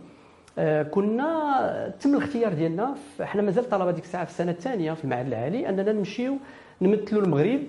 كنا 0.92 1.94
تم 2.02 2.16
الاختيار 2.16 2.54
ديالنا. 2.54 2.96
حنا 3.22 3.42
مازال 3.42 3.70
طلبة 3.70 3.92
ديك 3.92 4.04
الساعة 4.04 4.26
في 4.26 4.32
السنة 4.32 4.52
الثانية 4.52 4.94
في 4.94 5.04
المعهد 5.04 5.28
العالي 5.28 5.70
أننا 5.70 5.92
نمشيو 5.92 6.38
نمثلوا 6.82 7.22
المغرب 7.22 7.60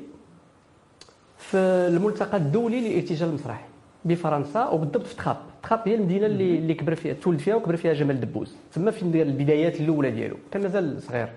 في 1.38 1.56
الملتقى 1.90 2.36
الدولي 2.36 2.80
للارتجال 2.88 3.28
المسرحي 3.28 3.64
بفرنسا 4.06 4.68
وبالضبط 4.68 5.06
في 5.06 5.16
Trappes 5.16 5.36
Trappes 5.62 5.80
هي 5.84 5.94
المدينة 5.94 6.26
اللي 6.26 6.58
اللي 6.58 6.74
كبر 6.74 6.94
فيها 6.94 7.14
تولد 7.14 7.38
فيها 7.38 7.54
وكبر 7.54 7.76
فيها 7.76 7.92
جمال 7.92 8.20
دبوز. 8.20 8.56
تما 8.72 8.90
في 8.90 9.02
البدايات 9.02 9.80
الأولى 9.80 10.10
ديالو. 10.10 10.36
كان 10.50 10.62
مازال 10.62 11.02
صغير. 11.02 11.28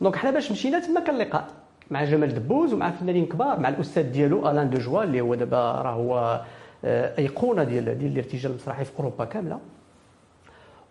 donc 0.00 0.16
حنا 0.16 0.30
باش 0.30 0.52
مشينا 0.52 0.78
تما 0.78 1.00
كان 1.00 1.18
لقاء 1.18 1.48
مع 1.90 2.04
جمال 2.04 2.34
دبوز 2.34 2.72
ومع 2.74 2.90
فنانين 2.90 3.26
كبار 3.26 3.60
مع 3.60 3.68
الأستاذ 3.68 4.12
ديالو 4.12 4.50
Alain 4.50 4.70
Degois 4.70 5.02
اللي 5.02 5.20
هو 5.20 5.34
دابا 5.34 5.72
راه 5.72 5.92
هو 5.92 6.44
آه، 6.84 7.18
أيقونة 7.18 7.64
ديال 7.64 7.98
ديال 7.98 8.12
الارتجال 8.12 8.50
المسرحي 8.50 8.84
في 8.84 8.98
أوروبا 8.98 9.24
كاملة. 9.24 9.58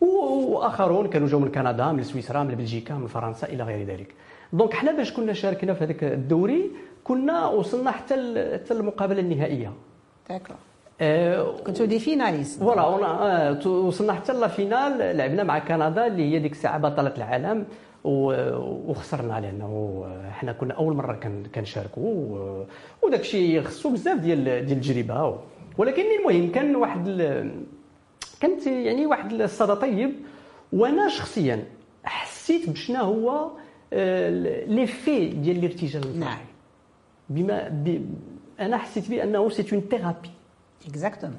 وآخرون 0.01 1.07
كانوا 1.07 1.27
جاوا 1.27 1.41
من 1.41 1.51
كندا 1.51 1.91
من 1.91 2.03
سويسرا 2.03 2.43
من 2.43 2.55
بلجيكا 2.55 2.93
من 2.93 3.07
فرنسا 3.07 3.47
إلى 3.47 3.63
غير 3.63 3.87
ذلك. 3.87 4.13
donc 4.53 4.73
حنا 4.73 4.91
باش 4.91 5.13
كنا 5.13 5.33
شاركنا 5.33 5.73
في 5.73 5.83
هذاك 5.83 6.03
الدوري 6.03 6.71
كنا 7.03 7.47
وصلنا 7.47 7.91
حتى 7.91 8.13
حتى 8.53 8.73
المقابلة 8.73 9.19
النهائية. 9.19 9.73
d'accord 10.29 10.55
كنتو 11.65 11.85
des 11.85 11.99
finalistes 11.99 12.59
voilà 12.59 13.67
وصلنا 13.67 14.13
حتى 14.13 14.33
la 14.33 14.47
finale 14.47 15.17
لعبنا 15.17 15.43
مع 15.43 15.59
كندا 15.59 16.07
اللي 16.07 16.33
هي 16.33 16.39
ديك 16.39 16.51
الساعة 16.51 16.77
بطلة 16.77 17.13
العالم. 17.17 17.65
وخسرنا 18.03 19.39
لأنه 19.41 20.05
حنا 20.31 20.51
كنا 20.51 20.73
أول 20.73 20.95
مرة 20.95 21.19
كنشاركوا. 21.55 22.37
وداك 23.01 23.19
الشيء 23.19 23.61
خصو 23.61 23.89
بزاف 23.89 24.19
ديال 24.19 24.43
ديال 24.43 24.77
التجربة. 24.77 25.39
ولكن 25.77 26.03
المهم 26.19 26.51
كان 26.51 26.75
واحد 26.75 27.07
كانت 28.41 28.67
يعني 28.67 29.05
واحد 29.05 29.33
الصدى 29.33 29.75
طيب. 29.75 30.11
وأنا 30.73 31.09
شخصيا 31.09 31.63
حسيت 32.03 32.69
بشنا 32.69 33.01
هو 33.01 33.49
l'effet 34.67 35.29
ديال 35.29 35.57
الارتجال 35.57 36.03
المسرحي 36.03 36.19
نعم. 36.19 36.45
بما 37.29 37.83
أنا 38.59 38.77
حسيت 38.77 39.09
بأنه 39.09 39.49
c'est 39.49 39.65
une 39.73 39.81
thérapie 39.81 40.29
exactement 40.87 41.37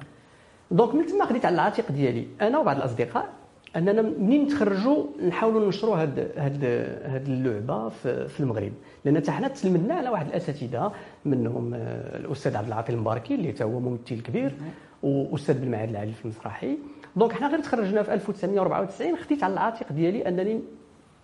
donc 0.70 0.94
من 0.94 1.06
تما 1.06 1.24
خديت 1.24 1.44
على 1.44 1.54
العاتق 1.54 1.92
ديالي. 1.92 2.26
أنا 2.40 2.58
وبعض 2.58 2.76
الأصدقاء 2.76 3.28
أننا 3.76 4.02
منين 4.02 4.42
نتخرجوا 4.44 5.04
نحاولوا 5.28 5.64
ننشروا 5.64 5.96
هاد 5.96 6.18
هاد 6.36 6.64
هاد 7.04 7.26
اللعبة 7.28 7.88
في, 7.88 8.28
في 8.28 8.40
المغرب. 8.40 8.72
لأن 9.04 9.16
حتى 9.16 9.32
حنا 9.32 9.48
تلمذنا 9.48 9.94
على 9.94 10.08
واحد 10.08 10.26
الأساتذة 10.26 10.92
منهم 11.24 11.74
آه، 11.74 12.16
الأستاذ 12.16 12.56
عبد 12.56 12.66
العاطي 12.66 12.92
المباركي 12.92 13.34
اللي 13.34 13.54
هو 13.62 13.80
ممثل 13.80 14.22
كبير 14.22 14.54
وأستاذ 15.02 15.58
بالمعهد 15.60 15.88
العالي 15.88 16.12
للفن 16.12 16.24
المسرحي. 16.24 16.78
donc 17.16 17.32
حنا 17.32 17.48
غير 17.48 17.60
تخرجنا 17.60 18.02
في 18.02 18.14
1994 18.14 19.16
خديت 19.16 19.44
على 19.44 19.52
العاتق 19.52 19.92
ديالي 19.92 20.28
أنني 20.28 20.60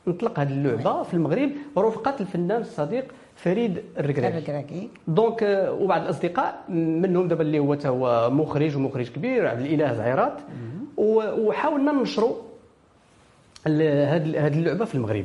نطلق 0.06 0.40
هذه 0.40 0.52
اللعبة 0.52 1.02
في 1.02 1.14
المغرب 1.14 1.50
رفقة 1.78 2.14
الفنان 2.20 2.60
الصديق 2.60 3.12
فريد 3.36 3.82
الركراكي 3.98 4.88
donc 5.08 5.42
آه، 5.42 5.72
وبعض 5.72 6.02
الأصدقاء 6.02 6.64
منهم 6.68 7.28
دابا 7.28 7.42
اللي 7.42 7.58
هو 7.58 7.74
هو 7.86 8.30
مخرج 8.30 8.76
ومخرج 8.76 9.08
كبير 9.08 9.46
عبد 9.46 9.60
الإله 9.60 9.94
زعيرات 9.94 10.38
وحاولنا 10.96 11.92
ننشروا 11.92 12.34
هذه 13.66 14.58
اللعبة 14.58 14.84
في 14.84 14.94
المغرب. 14.94 15.24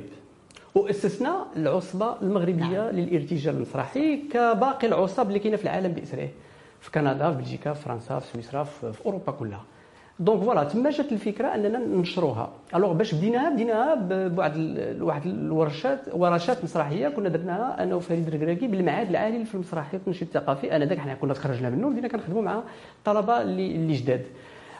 وأسسنا 0.76 1.46
العصبة 1.56 2.16
المغربية 2.22 2.64
نعم. 2.64 2.90
للارتجال 2.96 3.56
المسرحي 3.56 4.18
كباقي 4.18 4.88
العصب 4.88 5.28
اللي 5.28 5.40
كاينة 5.40 5.58
في 5.58 5.64
العالم 5.64 5.92
بأسره. 5.92 6.30
في 6.82 6.92
كندا 6.92 7.32
في 7.32 7.38
بلجيكا 7.38 7.74
في 7.74 7.82
فرنسا 7.82 8.20
في 8.20 8.28
سويسرا 8.28 8.64
في 8.64 9.06
أوروبا 9.06 9.32
كلها. 9.32 9.64
donc 10.20 10.44
voilà 10.44 10.64
تما 10.64 10.90
جات 10.90 11.12
الفكرة 11.12 11.48
أننا 11.56 11.80
ننشروها. 11.80 12.50
alors 12.76 12.94
باش 12.94 13.16
بديناها 13.16 13.50
بديناها 13.50 13.96
بواحد 13.96 14.58
واحد 15.02 15.26
الورشات 15.26 16.00
ورشات 16.14 16.64
مسرحية 16.64 17.08
كنا 17.10 17.30
درناها 17.30 17.84
أنا 17.84 17.96
وفريد 17.96 18.28
الركراكي 18.28 18.68
بالمعهد 18.68 19.10
العالي 19.10 19.46
للفن 19.46 19.56
المسرحي 19.56 19.98
والتنشيط 19.98 20.36
الثقافي. 20.36 20.76
أنا 20.76 20.86
ذاك 20.86 20.98
حنا 20.98 21.14
كنا 21.14 21.34
تخرجنا 21.34 21.70
منه 21.70 21.90
بدينا 21.90 22.08
كنخدموا 22.08 22.42
مع 22.42 22.64
الطلبه 23.00 23.42
اللي 23.42 23.76
اللي 23.76 23.94
جداد. 23.94 24.22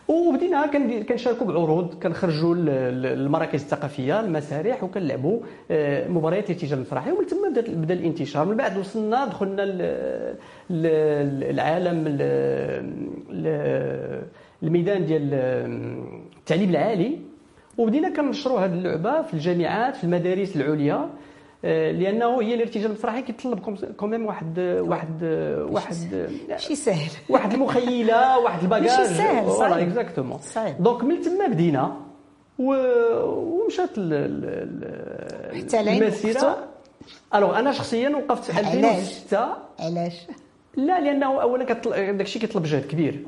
وبدينا 0.08 0.68
كنشاركوا 1.10 1.48
بعروض 1.48 1.94
كنخرجوا 1.94 2.56
المراكز 2.58 3.62
الثقافية 3.62 4.20
المسارح 4.20 4.84
وكنلعبوا 4.84 5.40
آه، 5.72 6.08
مباريات 6.08 6.50
الارتجال 6.50 6.78
المسرحي 6.78 7.12
ومن 7.12 7.26
ثم 7.26 7.54
بدأ 7.54 7.94
الانتشار. 7.94 8.46
من 8.46 8.58
بعد 8.58 8.78
وصلنا 8.78 9.26
دخلنا 9.26 9.64
العالم 11.50 12.18
الميدان 14.64 15.06
ديال 15.06 15.30
التعليم 16.40 16.70
العالي 16.70 17.20
وبدينا 17.78 18.10
كنشروا 18.10 18.60
هذه 18.60 18.74
اللعبة 18.74 19.22
في 19.22 19.34
الجامعات 19.34 19.96
في 19.96 20.04
المدارس 20.04 20.56
العليا 20.56 21.10
آه، 21.66 21.92
لأنه 21.92 22.42
هي 22.42 22.54
الارتجال 22.56 22.86
المسرحي 22.86 23.22
كيتطلب 23.22 23.60
quand 23.98 24.13
même 24.13 24.26
واحد 24.26 24.60
واحد 24.60 25.24
واحد 25.72 26.30
ماشي 26.50 26.76
سهل. 26.76 27.12
واحد 27.30 27.54
المخيلة 27.54 28.40
واحد 28.40 28.62
الباجاج. 28.64 29.00
ماشي 29.00 29.14
سهل 29.14 29.52
صحيح 29.52 29.78
exactement 29.78 30.40
donc 30.80 31.04
من 31.04 31.22
تما 31.22 31.48
بدينا 31.48 31.96
ومشات 32.60 33.90
حتى 33.90 35.80
المسيرة. 35.80 36.68
alors 37.36 37.60
أنا 37.60 37.72
شخصيا 37.72 38.10
وقفت 38.10 38.52
في 38.52 38.60
2006 38.60 39.58
علاش؟ 39.80 40.28
لا 40.76 41.00
لأنه 41.00 41.42
اولا 41.42 41.64
داك 41.64 41.88
الشيء 42.22 42.42
كيطلب 42.42 42.64
جهد 42.64 42.86
كبير. 42.86 43.26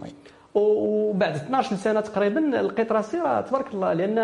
وبعد 0.56 1.36
12 1.36 1.76
سنة 1.76 2.00
تقريبا 2.00 2.40
لقيت 2.40 2.92
راسي 2.92 3.18
راه 3.18 3.42
تبارك 3.42 3.74
الله 3.74 3.94
لأن 3.94 4.16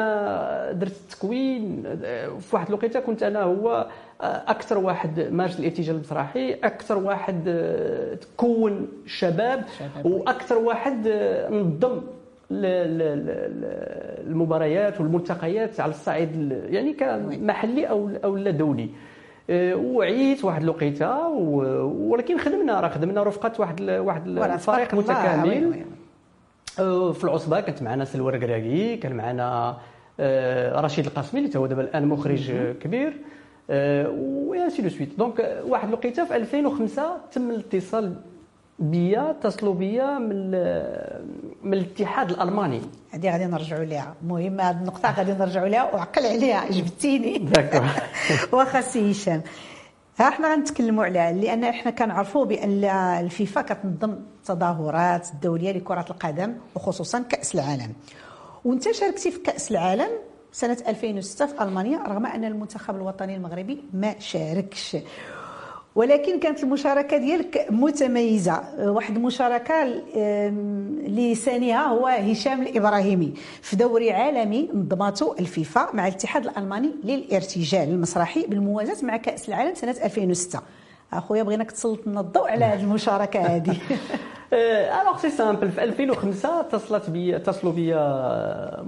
درت 0.79 0.91
التكوين 0.91 1.83
في 2.39 2.49
واحد 2.53 2.67
الوقيتة 2.67 2.99
كنت 2.99 3.23
أنا 3.23 3.43
هو 3.43 3.87
أكثر 4.21 4.77
واحد 4.77 5.19
مارس 5.31 5.59
الارتجال 5.59 5.95
المسرحي 5.95 6.53
أكثر 6.53 6.97
واحد 6.97 7.65
تكون 8.21 8.87
شباب 9.05 9.63
وأكثر 10.03 10.57
واحد 10.57 11.07
نظم 11.51 12.01
المباريات 14.27 15.01
والملتقيات 15.01 15.79
على 15.79 15.89
الصعيد 15.89 16.61
يعني 16.69 16.93
كمحلي 16.93 17.85
أو 17.89 18.09
أو 18.23 18.37
لا 18.37 18.51
دولي. 18.51 18.89
وعيت 19.73 20.45
واحد 20.45 20.63
الوقيتة 20.63 21.27
ولكن 21.27 22.37
خدمنا 22.37 22.79
راه 22.79 22.89
خدمنا 22.89 23.23
رفقة 23.23 23.51
واحد 23.61 23.81
واحد 23.81 24.27
الفريق 24.53 24.93
متكامل. 24.93 25.85
في 27.13 27.23
العصبة 27.23 27.59
كانت 27.59 27.81
معنا 27.81 28.05
سلوى 28.05 28.29
الركراكي 28.29 28.97
كان 28.97 29.15
معنا 29.15 29.77
رشيد 30.81 31.05
القاسمي 31.05 31.39
اللي 31.39 31.59
هو 31.59 31.65
دابا 31.65 31.81
الآن 31.81 32.07
مخرج 32.07 32.51
كبير 32.81 33.13
و 34.49 34.55
ainsi 34.55 34.81
de 34.81 34.89
suite 34.89 35.17
donc 35.17 35.61
واحد 35.67 35.87
الوقيته 35.87 36.25
في 36.25 36.35
2005 36.35 37.17
تم 37.31 37.51
الاتصال 37.51 38.15
بيا 38.79 39.31
اتصلوا 39.31 39.73
بيا 39.73 40.17
من 40.17 40.51
من 41.63 41.73
الاتحاد 41.73 42.31
الألماني. 42.31 42.81
هذه 43.11 43.31
غادي 43.31 43.45
نرجعوا 43.45 43.85
لها 43.85 44.15
المهم 44.21 44.61
هذه 44.61 44.77
النقطة 44.77 45.11
غادي 45.17 45.31
نرجعوا 45.31 45.67
لها 45.67 45.83
وعقل 45.93 46.25
عليها 46.25 46.71
جبتيني 46.71 47.49
واخا 48.53 48.81
سي 48.81 49.11
هشام. 49.11 49.41
ها 50.19 50.27
إحنا 50.27 50.53
غنتكلموا 50.53 51.05
عليها 51.05 51.31
لأن 51.31 51.63
إحنا 51.63 51.91
كنعرفوا 51.91 52.45
بأن 52.45 52.83
الفيفا 53.23 53.61
كتنظم 53.61 54.11
التظاهرات 54.11 55.29
الدولية 55.33 55.71
لكرة 55.71 56.05
القدم 56.09 56.53
وخصوصا 56.75 57.19
كأس 57.19 57.55
العالم. 57.55 57.93
وأنت 58.65 58.91
شاركتي 58.91 59.31
في 59.31 59.39
كأس 59.39 59.71
العالم 59.71 60.09
سنة 60.51 60.77
2006 60.87 61.45
في 61.45 61.63
ألمانيا 61.63 61.97
رغم 62.07 62.25
أن 62.25 62.45
المنتخب 62.45 62.95
الوطني 62.95 63.35
المغربي 63.35 63.83
ما 63.93 64.19
شاركش. 64.19 64.97
ولكن 65.95 66.39
كانت 66.39 66.63
المشاركة 66.63 67.17
ديالك 67.17 67.67
متميزة. 67.69 68.63
واحد 68.77 69.15
المشاركة 69.15 69.83
اللي 69.83 71.75
هو 71.75 72.07
هشام 72.07 72.61
الإبراهيمي 72.61 73.33
في 73.61 73.75
دوري 73.75 74.11
عالمي 74.11 74.69
نظمته 74.73 75.35
الفيفا 75.39 75.89
مع 75.93 76.07
الاتحاد 76.07 76.45
الألماني 76.45 76.91
للارتجال 77.03 77.89
المسرحي 77.89 78.45
بالموازاة 78.47 79.05
مع 79.05 79.17
كأس 79.17 79.49
العالم 79.49 79.75
سنة 79.75 79.95
2006 80.03 80.61
أخويا 81.13 81.43
بغيناك 81.43 81.71
تسلط 81.71 82.07
لنا 82.07 82.19
الضوء 82.19 82.49
على 82.49 82.65
هذه 82.65 82.81
المشاركة 82.81 83.39
هذه. 83.39 83.77
alors 84.53 85.17
c'est 85.17 85.29
simple 85.29 85.71
في 85.71 85.83
2005 85.83 86.59
اتصلت 86.59 87.09
بي 87.09 87.35
اتصلوا 87.35 87.73
بي 87.73 87.93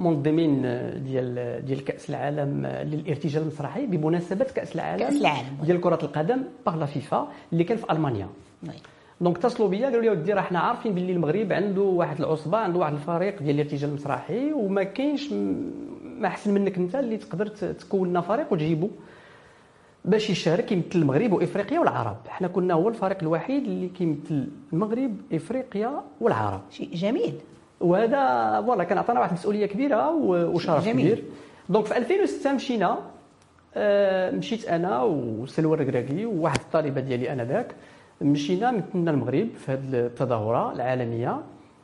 منظمين 0.04 0.62
ديال 1.04 1.66
ديال 1.66 1.84
كاس 1.86 2.10
العالم 2.10 2.66
للارتجال 2.66 3.42
المسرحي 3.42 3.86
بمناسبه 3.86 4.46
كاس 4.56 4.76
العالم 4.76 5.00
كاس 5.00 5.22
العالم 5.22 5.58
ديال 5.64 5.82
كره 5.82 6.00
القدم 6.04 6.44
par 6.66 6.76
la 6.76 6.86
فيفا 6.86 7.28
اللي 7.54 7.64
كان 7.64 7.78
في 7.78 7.92
المانيا 7.92 8.28
donc 9.22 9.38
اتصلوا 9.38 9.70
بيا 9.70 9.86
قالوا 9.86 10.02
لي 10.02 10.10
ودي 10.10 10.34
راه 10.34 10.42
حنا 10.42 10.60
عارفين 10.60 10.94
باللي 10.96 11.12
المغرب 11.12 11.54
عنده 11.54 11.82
واحد 11.82 12.20
العصبة 12.20 12.58
عنده 12.58 12.80
واحد 12.80 12.94
الفريق 12.94 13.44
ديال 13.44 13.56
الارتجال 13.56 13.90
المسرحي 13.90 14.54
وما 14.54 14.84
كاينش 14.84 15.32
ما 16.04 16.28
أحسن 16.28 16.54
منك 16.54 16.78
أنت 16.78 16.96
اللي 16.96 17.18
تقدر 17.18 17.48
تكون 17.48 18.10
لنا 18.10 18.22
فريق 18.22 18.54
وتجيبو. 18.54 18.90
باش 20.06 20.30
يشارك 20.30 20.72
يمثل 20.72 20.88
المغرب 21.00 21.32
وإفريقيا 21.34 21.80
والعرب. 21.80 22.18
حنا 22.28 22.48
كنا 22.48 22.74
هو 22.74 22.90
الفريق 22.90 23.18
الوحيد 23.22 23.64
اللي 23.64 23.88
كيمثل 23.90 24.48
المغرب 24.74 25.16
إفريقيا 25.34 26.02
والعرب. 26.22 26.62
شيء 26.72 26.90
جميل. 26.94 27.34
وهذا 27.80 28.62
voilà 28.62 28.84
كان 28.84 28.98
عطانا 28.98 29.20
واحد 29.20 29.32
المسؤولية 29.32 29.66
كبيرة 29.66 30.12
وشرف 30.14 30.86
جميل. 30.86 31.06
كبير. 31.06 31.24
donc 31.70 31.86
في 31.86 31.98
2006 31.98 32.54
مشينا 32.54 32.98
آه، 33.76 34.32
مشيت 34.32 34.68
أنا 34.68 35.04
وسلوى 35.04 35.74
الركراكي 35.76 36.26
وواحد 36.26 36.60
الطالبة 36.60 37.02
ديالي 37.02 37.34
أنا 37.34 37.44
ذاك 37.46 37.76
مشينا 38.22 38.72
مثلنا 38.72 39.12
المغرب 39.12 39.48
في 39.66 39.72
هذه 39.72 39.80
التظاهرة 39.94 40.72
العالمية. 40.74 41.42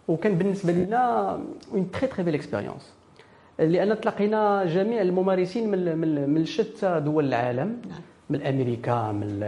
وكان 0.07 0.35
بالنسبة 0.37 0.73
لنا 0.73 1.31
une 1.73 1.91
très 1.91 2.07
très 2.07 2.23
belle 2.23 2.33
expérience 2.35 2.93
لأن 3.65 4.01
تلاقينا 4.01 4.65
جميع 4.65 5.01
الممارسين 5.01 5.69
من 5.71 6.29
من 6.29 6.45
شتى 6.45 6.99
دول 6.99 7.25
العالم 7.25 7.81
نعم. 7.89 8.01
من 8.29 8.41
أمريكا 8.41 9.11
من 9.11 9.39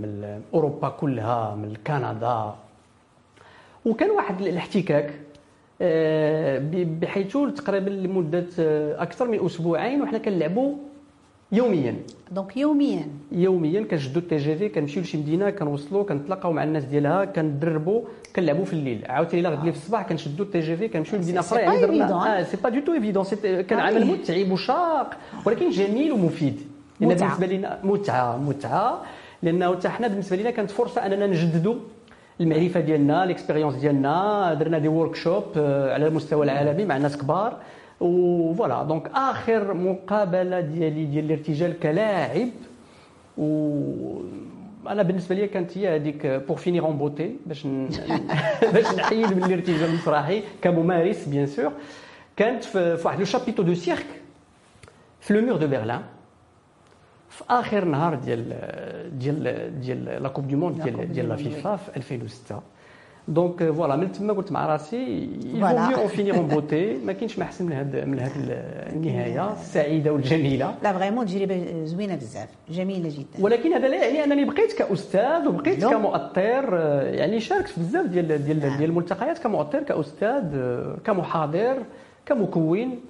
من 0.00 0.40
أوروبا 0.54 0.88
كلها 0.88 1.54
من 1.54 1.74
كندا 1.86 2.54
وكان 3.84 4.10
واحد 4.10 4.40
الاحتكاك 4.40 5.14
آه، 5.82 6.58
بحيث 6.72 7.32
تقريبا 7.56 7.90
لمدة 7.90 8.46
آه، 8.58 9.02
أكثر 9.02 9.28
من 9.28 9.44
أسبوعين 9.46 10.02
وحنا 10.02 10.18
كنلعبوا 10.18 10.74
يوميا. 11.52 11.94
donc 12.30 12.56
يوميا. 12.56 13.08
يوميا 13.32 13.82
كنشدوا 13.82 14.22
ال 14.22 14.36
TGV 14.36 14.68
كنمشيو 14.68 15.02
لشي 15.02 15.18
مدينه 15.18 15.50
كنوصلوا 15.50 16.04
كنتلاقاو 16.04 16.52
مع 16.52 16.64
الناس 16.64 16.84
ديالها 16.84 17.24
كندربوا 17.24 18.02
كنلعبوا 18.36 18.64
في 18.64 18.72
الليل. 18.72 19.04
عاوتاني 19.08 19.40
الا 19.40 19.50
غدلي 19.50 19.72
في 19.72 19.78
الصباح 19.78 20.08
كنشدوا 20.08 20.44
ال 20.46 20.60
TGV 20.60 20.88
كنمشيو 20.88 21.18
لمدينة 21.18 21.40
أخرى 21.40 21.60
يعني 21.60 21.80
درنا 21.80 22.38
آه 22.38 22.42
c'est 22.42 22.56
pas 22.56 22.68
du 22.68 22.80
tout 22.80 22.92
évident 22.92 23.24
كان 23.42 23.80
عمل 23.80 24.06
متعب 24.06 24.50
وشاق 24.50 25.16
ولكن 25.46 25.70
جميل 25.70 26.12
ومفيد. 26.12 26.60
لأن 27.00 27.08
بالنسبة 27.08 27.46
لنا 27.46 27.78
متعة 27.84 28.36
متعة. 28.36 29.02
لأنه 29.42 29.76
حتى 29.76 29.88
حنا 29.88 30.08
بالنسبة 30.08 30.36
لنا 30.36 30.50
كانت 30.50 30.70
فرصة 30.70 31.06
أننا 31.06 31.26
نجددوا 31.26 31.74
المعرفة 32.40 32.80
ديالنا 32.80 33.26
l'expérience 33.26 33.74
ديالنا. 33.74 34.54
درنا 34.54 34.78
des 34.78 34.88
workshops 34.88 35.44
على 35.56 36.06
المستوى 36.06 36.44
العالمي 36.44 36.84
مع 36.84 36.96
ناس 36.98 37.16
كبار. 37.16 37.56
و 38.00 38.14
voilà 38.14 38.82
donc 38.82 39.10
اخر 39.14 39.74
مقابله 39.74 40.60
ديالي 40.60 41.04
ديال 41.04 41.24
الارتجال 41.24 41.80
كلاعب 41.80 42.48
و 43.38 44.20
أنا 44.88 45.02
بالنسبة 45.02 45.34
لي 45.34 45.46
كانت 45.46 45.78
هي 45.78 45.96
هذيك 45.96 46.26
pour 46.26 46.56
finir 46.56 46.84
en 46.84 46.98
beauté 46.98 47.36
باش 47.46 47.66
باش 48.72 48.94
نحيد 48.94 49.32
من 49.32 49.44
الارتجال 49.44 49.84
المسرحي 49.84 50.42
كممارس 50.62 51.28
bien 51.28 51.46
sûr 51.46 51.72
كانت 52.36 52.64
في 52.64 53.00
واحد 53.04 53.18
le 53.18 53.24
chapiteau 53.24 53.62
de 53.62 53.74
cirque 53.74 54.06
في 55.20 55.34
le 55.34 55.40
mur 55.46 55.56
de 55.56 55.66
Berlin 55.68 56.00
في 57.28 57.44
اخر 57.50 57.84
نهار 57.84 58.14
ديال 58.14 58.48
ديال 59.18 59.80
ديال 59.80 60.22
la 60.22 60.28
coupe 60.28 60.48
du 60.48 60.56
monde 60.56 60.82
ديال 60.82 61.12
ديال 61.12 61.28
la 61.28 61.36
فيفا 61.36 61.76
في 61.76 61.96
2006 61.96 62.60
donc 63.28 63.70
voilà 63.70 63.96
من 63.96 64.12
تما 64.12 64.32
قلت 64.32 64.52
مع 64.52 64.66
راسي 64.66 65.28
voilà 65.60 66.00
on 66.00 66.08
finir 66.08 66.36
en 66.36 66.46
beauté 66.46 66.96
ما 67.04 67.12
كاينش 67.12 67.38
ما 67.38 67.44
أحسن 67.44 67.66
من 67.66 67.72
هاد 67.72 67.96
من 68.08 68.18
هاد 68.18 68.32
النهاية. 68.92 69.52
السعيده 69.52 70.12
والجميله 70.12 70.74
la 70.82 70.92
vraiment 70.92 71.26
تجربه 71.26 71.84
زوينة 71.84 72.14
بزاف. 72.14 72.48
جميلة 72.70 73.08
جدا. 73.08 73.44
ولكن 73.44 73.72
هذا 73.72 73.88
لا 73.88 74.06
يعني 74.06 74.24
أنني 74.24 74.44
بقيت 74.44 74.72
كأستاذ 74.72 75.48
وبقيت 75.48 75.84
كمؤطر 75.84 76.74
يعني 77.04 77.40
شاركت 77.40 77.78
بزاف 77.78 78.06
ديال 78.06 78.44
ديال 78.44 78.60
ديال 78.60 78.84
الملتقيات 78.84 79.38
كمؤطر 79.38 79.82
كأستاذ 79.82 80.44
كمحاضر 81.04 81.76
كمكون. 82.26 83.00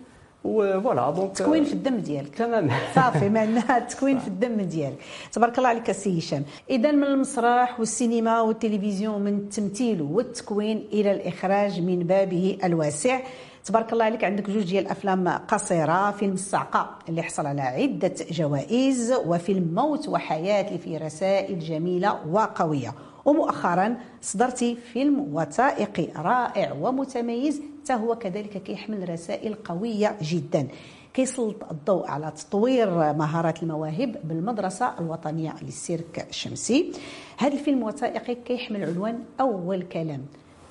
و 0.45 0.56
voilà 0.56 1.11
donc 1.11 1.37
تكوين 1.37 1.65
في 1.65 1.73
الدم 1.73 1.97
ديالك. 1.97 2.35
تمام. 2.35 2.71
صافي 2.95 3.29
معناها 3.29 3.79
تكوين 3.79 4.19
في 4.19 4.29
الدم 4.29 4.61
ديالك. 4.61 4.99
تبارك 5.33 5.59
الله 5.59 5.69
عليك 5.69 5.91
السي 5.91 6.19
هشام. 6.19 6.45
اذا 6.71 6.91
من 6.93 7.05
المسرح 7.05 7.81
والسينما 7.81 8.41
والتلفزيون 8.41 9.23
من 9.23 9.35
التمثيل 9.35 10.03
والتكوين 10.03 10.89
إلى 10.93 11.13
الإخراج 11.13 11.81
من 11.81 11.99
بابه 11.99 12.59
الواسع. 12.65 13.21
تبارك 13.65 13.93
الله 13.93 14.05
عليك 14.05 14.25
عندك 14.25 14.51
جوج 14.51 14.63
ديال 14.65 14.85
الأفلام 14.85 15.29
قصيرة. 15.29 16.11
فيلم 16.11 16.33
الصعقة 16.33 16.91
اللي 17.09 17.23
حصل 17.23 17.47
على 17.47 17.63
عدة 17.63 18.15
جوائز 18.31 19.13
وفيلم 19.27 19.75
موت 19.75 20.09
وحياة 20.09 20.69
اللي 20.69 20.79
فيه 20.79 20.99
رسائل 20.99 21.59
جميلة 21.59 22.27
وقوية. 22.31 22.95
ومؤخرا 23.31 23.97
صدرتي 24.23 24.77
فيلم 24.77 25.35
وثائقي 25.35 26.09
رائع 26.17 26.73
ومتميز 26.73 27.63
حتى 27.83 27.95
هو 27.95 28.15
كذلك 28.15 28.63
كيحمل 28.63 29.09
رسائل 29.09 29.55
قوية 29.55 30.17
جدا. 30.23 30.69
كيسلط 31.15 31.65
الضوء 31.71 32.07
على 32.07 32.31
تطوير 32.31 32.91
مهارات 33.13 33.63
المواهب 33.63 34.17
بالمدرسة 34.25 34.95
الوطنية 35.01 35.55
للسيرك 35.63 36.27
الشمسي 36.31 36.93
هذا 37.39 37.55
الفيلم 37.55 37.79
الوثائقي 37.79 38.35
كيحمل 38.35 38.85
عنوان 38.85 39.25
أول 39.41 39.83
كلام. 39.83 40.23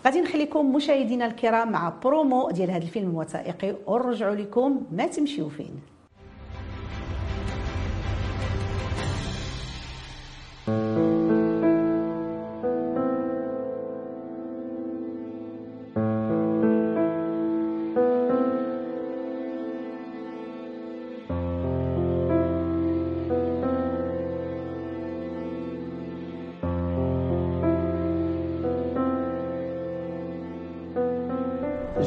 غادي 0.06 0.22
نخليكم 0.22 0.76
مشاهدينا 0.76 1.26
الكرام 1.26 1.72
مع 1.72 1.94
برومو 2.04 2.52
ديال 2.52 2.72
هذا 2.72 2.84
الفيلم 2.84 3.10
الوثائقي 3.10 3.76
ونرجعوا 3.88 4.36
لكم 4.36 4.82
ما 4.92 5.08
تمشيو 5.08 5.50
فين. 5.50 5.76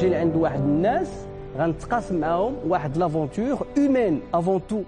جينا 0.02 0.18
عند 0.18 0.36
واحد 0.36 0.60
الناس 0.60 1.08
غنتقاسم 1.58 2.16
معاهم 2.20 2.54
واحد 2.68 2.98
لافونتور 2.98 3.58
هومين 3.78 4.22
افون 4.34 4.62
تو 4.70 4.82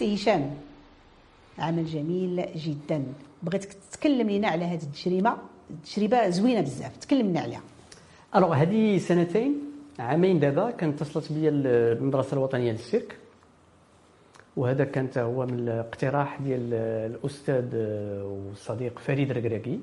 سي 0.00 0.14
هشام 0.14 0.50
عمل 1.58 1.86
جميل 1.86 2.44
جدا. 2.56 3.04
بغيتك 3.42 3.72
تتكلم 3.72 4.30
لنا 4.30 4.48
على 4.48 4.64
هذه 4.64 4.82
التجربة. 4.82 5.32
تجربه 5.84 6.28
زوينة 6.28 6.60
بزاف. 6.60 6.96
تكلم 6.96 7.26
لنا 7.30 7.40
عليها. 7.40 7.62
alors 8.36 8.52
هذه 8.54 8.98
سنتين 8.98 9.54
عامين 9.98 10.40
دابا 10.40 10.70
كانت 10.70 11.02
اتصلت 11.02 11.32
بيا 11.32 11.50
المدرسة 11.50 12.34
الوطنية 12.34 12.72
للسيرك 12.72 13.16
وهذا 14.56 14.84
كان 14.84 15.08
هو 15.16 15.46
من 15.46 15.58
الاقتراح 15.58 16.40
ديال 16.42 16.74
الأستاذ 17.14 17.76
والصديق 18.24 18.98
فريد 18.98 19.32
ركراكي 19.32 19.80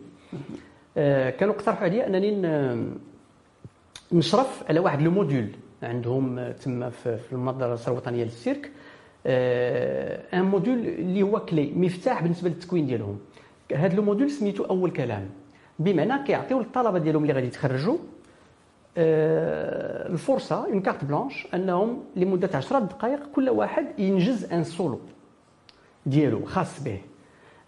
آه، 0.98 1.30
كانوا 1.30 1.54
اقترحوا 1.54 1.84
عليا 1.84 2.08
أنني 2.08 2.32
نشرف 4.12 4.64
على 4.70 4.80
واحد 4.80 5.02
le 5.02 5.12
module 5.12 5.50
عندهم 5.84 6.52
تما 6.52 6.90
في 6.90 7.32
المدرسة 7.32 7.92
الوطنية 7.92 8.24
للسيرك 8.24 8.72
un 9.28 10.46
module 10.46 10.78
اللي 10.78 11.22
هو 11.22 11.40
clé 11.40 11.72
مفتاح 11.76 12.24
بالنسبة 12.24 12.50
للتكوين 12.50 12.86
ديالهم. 12.86 13.20
هذا 13.76 13.96
le 13.96 14.04
module 14.04 14.32
سميتو 14.32 14.64
أول 14.64 14.92
كلام. 14.92 15.30
بمعنى 15.80 16.24
كيعطيو 16.24 16.60
للطلبة 16.60 17.00
ديالهم 17.00 17.22
اللي 17.22 17.34
غادي 17.34 17.48
يتخرجوا 17.48 17.98
الفرصة 18.98 20.66
une 20.66 20.82
carte 20.82 21.06
blanche 21.06 21.48
أنهم 21.54 22.04
لمدة 22.16 22.50
10 22.54 22.80
دقائق 22.80 23.20
كل 23.36 23.50
واحد 23.50 23.86
ينجز 24.00 24.54
un 24.54 24.64
solo 24.64 25.00
ديالو 26.06 26.46
خاص 26.46 26.84
به. 26.84 26.98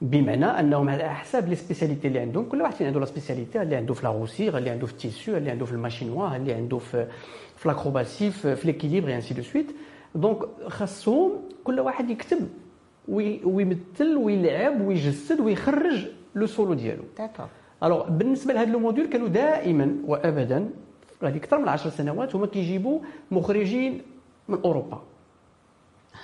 بمعنى 0.02 0.46
أنهم 0.46 0.90
على 0.90 1.10
حساب 1.16 1.48
les 1.50 1.56
spécialités 1.56 2.08
اللي 2.08 2.20
عندهم 2.20 2.46
كل 2.46 2.62
واحد 2.62 2.74
فين 2.74 2.88
عنده 2.88 3.00
la 3.00 3.06
spécialité 3.06 3.62
اللي 3.62 3.76
عنده 3.76 3.94
في 3.94 4.04
لاغوسيغ 4.04 4.58
اللي 4.58 4.70
عنده 4.70 4.86
في 4.88 4.94
ال 4.94 5.01
tissu 5.01 5.38
اللي 5.38 5.50
عنده 5.52 5.66
في 5.66 5.72
ال 5.72 5.77
mât 5.77 5.95
chinois 5.95 6.36
اللي 6.36 6.54
عنده 6.54 6.78
في 6.78 7.08
في 7.58 7.68
l'acrobatie 7.68 8.32
في 8.32 8.60
l'équilibre 8.66 9.16
ainsi 9.16 9.34
de 9.34 9.42
suite 9.42 9.66
donc 10.16 10.40
خاصهم 10.68 11.32
كل 11.64 11.80
واحد 11.80 12.10
يكتب 12.10 12.50
ويمثل 13.44 14.16
ويلعب 14.18 14.82
ويجسد 14.82 15.40
ويخرج 15.40 16.08
le 16.36 16.46
solo 16.46 16.74
ديالو. 16.74 17.04
alors 17.84 18.10
بالنسبة 18.10 18.54
لهذا 18.54 18.72
le 18.72 18.80
module 18.80 19.08
كانوا 19.08 19.28
دائما 19.28 19.96
وابدا 20.06 20.70
غادي 21.24 21.38
أكثر 21.38 21.58
من 21.58 21.68
10 21.68 21.90
سنوات 21.90 22.36
هما 22.36 22.48
كيجيبوا 22.48 23.00
مخرجين 23.32 24.02
من 24.48 24.58
أوروبا. 24.66 25.02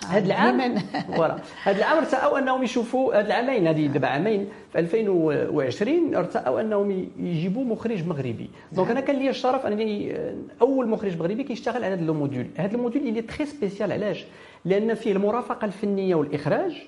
هذا 0.07 0.25
العام 0.25 0.77
voilà. 1.15 1.37
هذا 1.63 1.77
العام 1.77 1.97
ارتأوا 1.97 2.39
أنهم 2.39 2.63
يشوفوا 2.63 3.19
هذا 3.19 3.27
العامين 3.27 3.67
هذه 3.67 3.87
دابا 3.87 4.07
عامين 4.07 4.47
في 4.71 4.79
2020 4.79 6.15
ارتأوا 6.15 6.61
أنهم 6.61 7.09
يجيبوا 7.19 7.63
مخرج 7.63 8.07
مغربي. 8.07 8.49
donc 8.71 8.91
أنا 8.91 8.99
كان 8.99 9.15
لي 9.15 9.29
الشرف 9.29 9.65
أنني 9.65 10.17
أول 10.61 10.87
مخرج 10.87 11.17
مغربي 11.19 11.43
كيشتغل 11.43 11.83
على 11.83 11.93
هذا 11.93 12.01
ال 12.01 12.08
module 12.08 12.47
هذا 12.57 12.75
ال 12.75 12.80
module 12.80 13.07
اللي 13.07 13.21
très 13.21 13.45
spécial 13.45 13.91
علاش؟ 13.91 14.25
لأن 14.65 14.93
فيه 14.93 15.11
المرافقة 15.11 15.65
الفنية 15.65 16.15
والإخراج. 16.15 16.83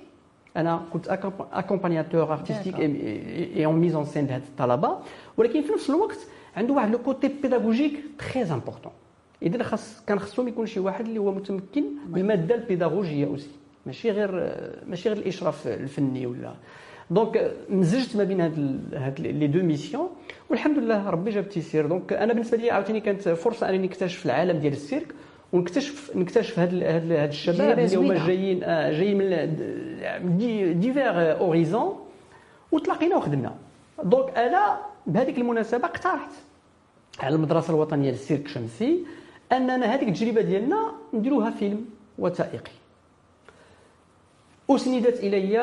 أنا 0.57 0.81
كنت 0.93 1.07
accompagnateur 1.53 2.33
artistique 2.33 2.79
et 2.79 3.65
en 3.65 3.75
mise 3.75 3.95
en 3.95 4.05
scène 4.05 4.27
لهاد 4.27 4.41
الطلبة. 4.41 4.97
ولكن 5.37 5.61
في 5.61 5.73
نفس 5.73 5.89
الوقت 5.89 6.19
عنده 6.57 6.73
واحد 6.73 6.91
le 6.91 6.97
côté 6.97 7.27
pédagogique 7.27 7.93
très 8.33 8.43
important 8.43 8.91
اذا 9.41 9.63
خاص 9.63 10.03
كان 10.07 10.19
خصهم 10.19 10.47
يكون 10.47 10.65
شي 10.65 10.79
واحد 10.79 11.05
اللي 11.07 11.19
هو 11.19 11.31
متمكن 11.31 11.83
من 12.09 12.21
الماده 12.21 12.55
البيداغوجية 12.55 13.25
aussi. 13.25 13.49
ماشي 13.85 14.11
غير 14.11 14.31
ماشي 14.87 15.09
غير 15.09 15.17
الإشراف 15.17 15.67
الفني 15.67 16.25
ولا. 16.27 16.53
donc 17.11 17.53
مزجت 17.69 18.15
ما 18.15 18.23
بين 18.23 18.41
هاد 18.41 18.79
هاد 18.93 19.19
les 19.19 19.47
deux 19.47 19.63
missions 19.63 20.09
والحمد 20.49 20.77
لله 20.77 21.09
ربي 21.09 21.31
جاب 21.31 21.43
التيسير 21.43 21.85
donc 21.87 22.13
أنا 22.13 22.33
بالنسبة 22.33 22.57
لي 22.57 22.71
عاوتاني 22.71 22.99
كانت 22.99 23.29
فرصة 23.29 23.69
أنني 23.69 23.87
نكتشف 23.87 24.25
العالم 24.25 24.59
ديال 24.59 24.73
السيرك 24.73 25.07
ونكتشف 25.53 26.11
نكتشف 26.15 26.59
هاد 26.59 26.73
هاد, 26.73 27.11
هاد 27.11 27.29
الشباب 27.29 27.79
اللي 27.79 27.95
هما 27.95 28.27
جايين 28.27 28.63
آه 28.63 28.91
جايين 28.91 29.17
من 30.23 30.37
divers 30.79 31.39
horizons 31.39 31.95
وتلاقينا 32.71 33.15
وخدمنا. 33.15 33.55
donc 34.03 34.37
أنا 34.37 34.77
بهذيك 35.07 35.37
المناسبة 35.37 35.85
اقترحت 35.85 36.31
على 37.19 37.35
المدرسة 37.35 37.73
الوطنية 37.73 38.11
للسيرك 38.11 38.45
الشمسي 38.45 38.99
أننا 39.51 39.85
هذيك 39.85 40.09
التجربة 40.09 40.41
ديالنا 40.41 40.91
نديروها 41.13 41.49
فيلم 41.49 41.85
وثائقي. 42.19 42.71
أسندت 44.69 45.19
إلي 45.23 45.57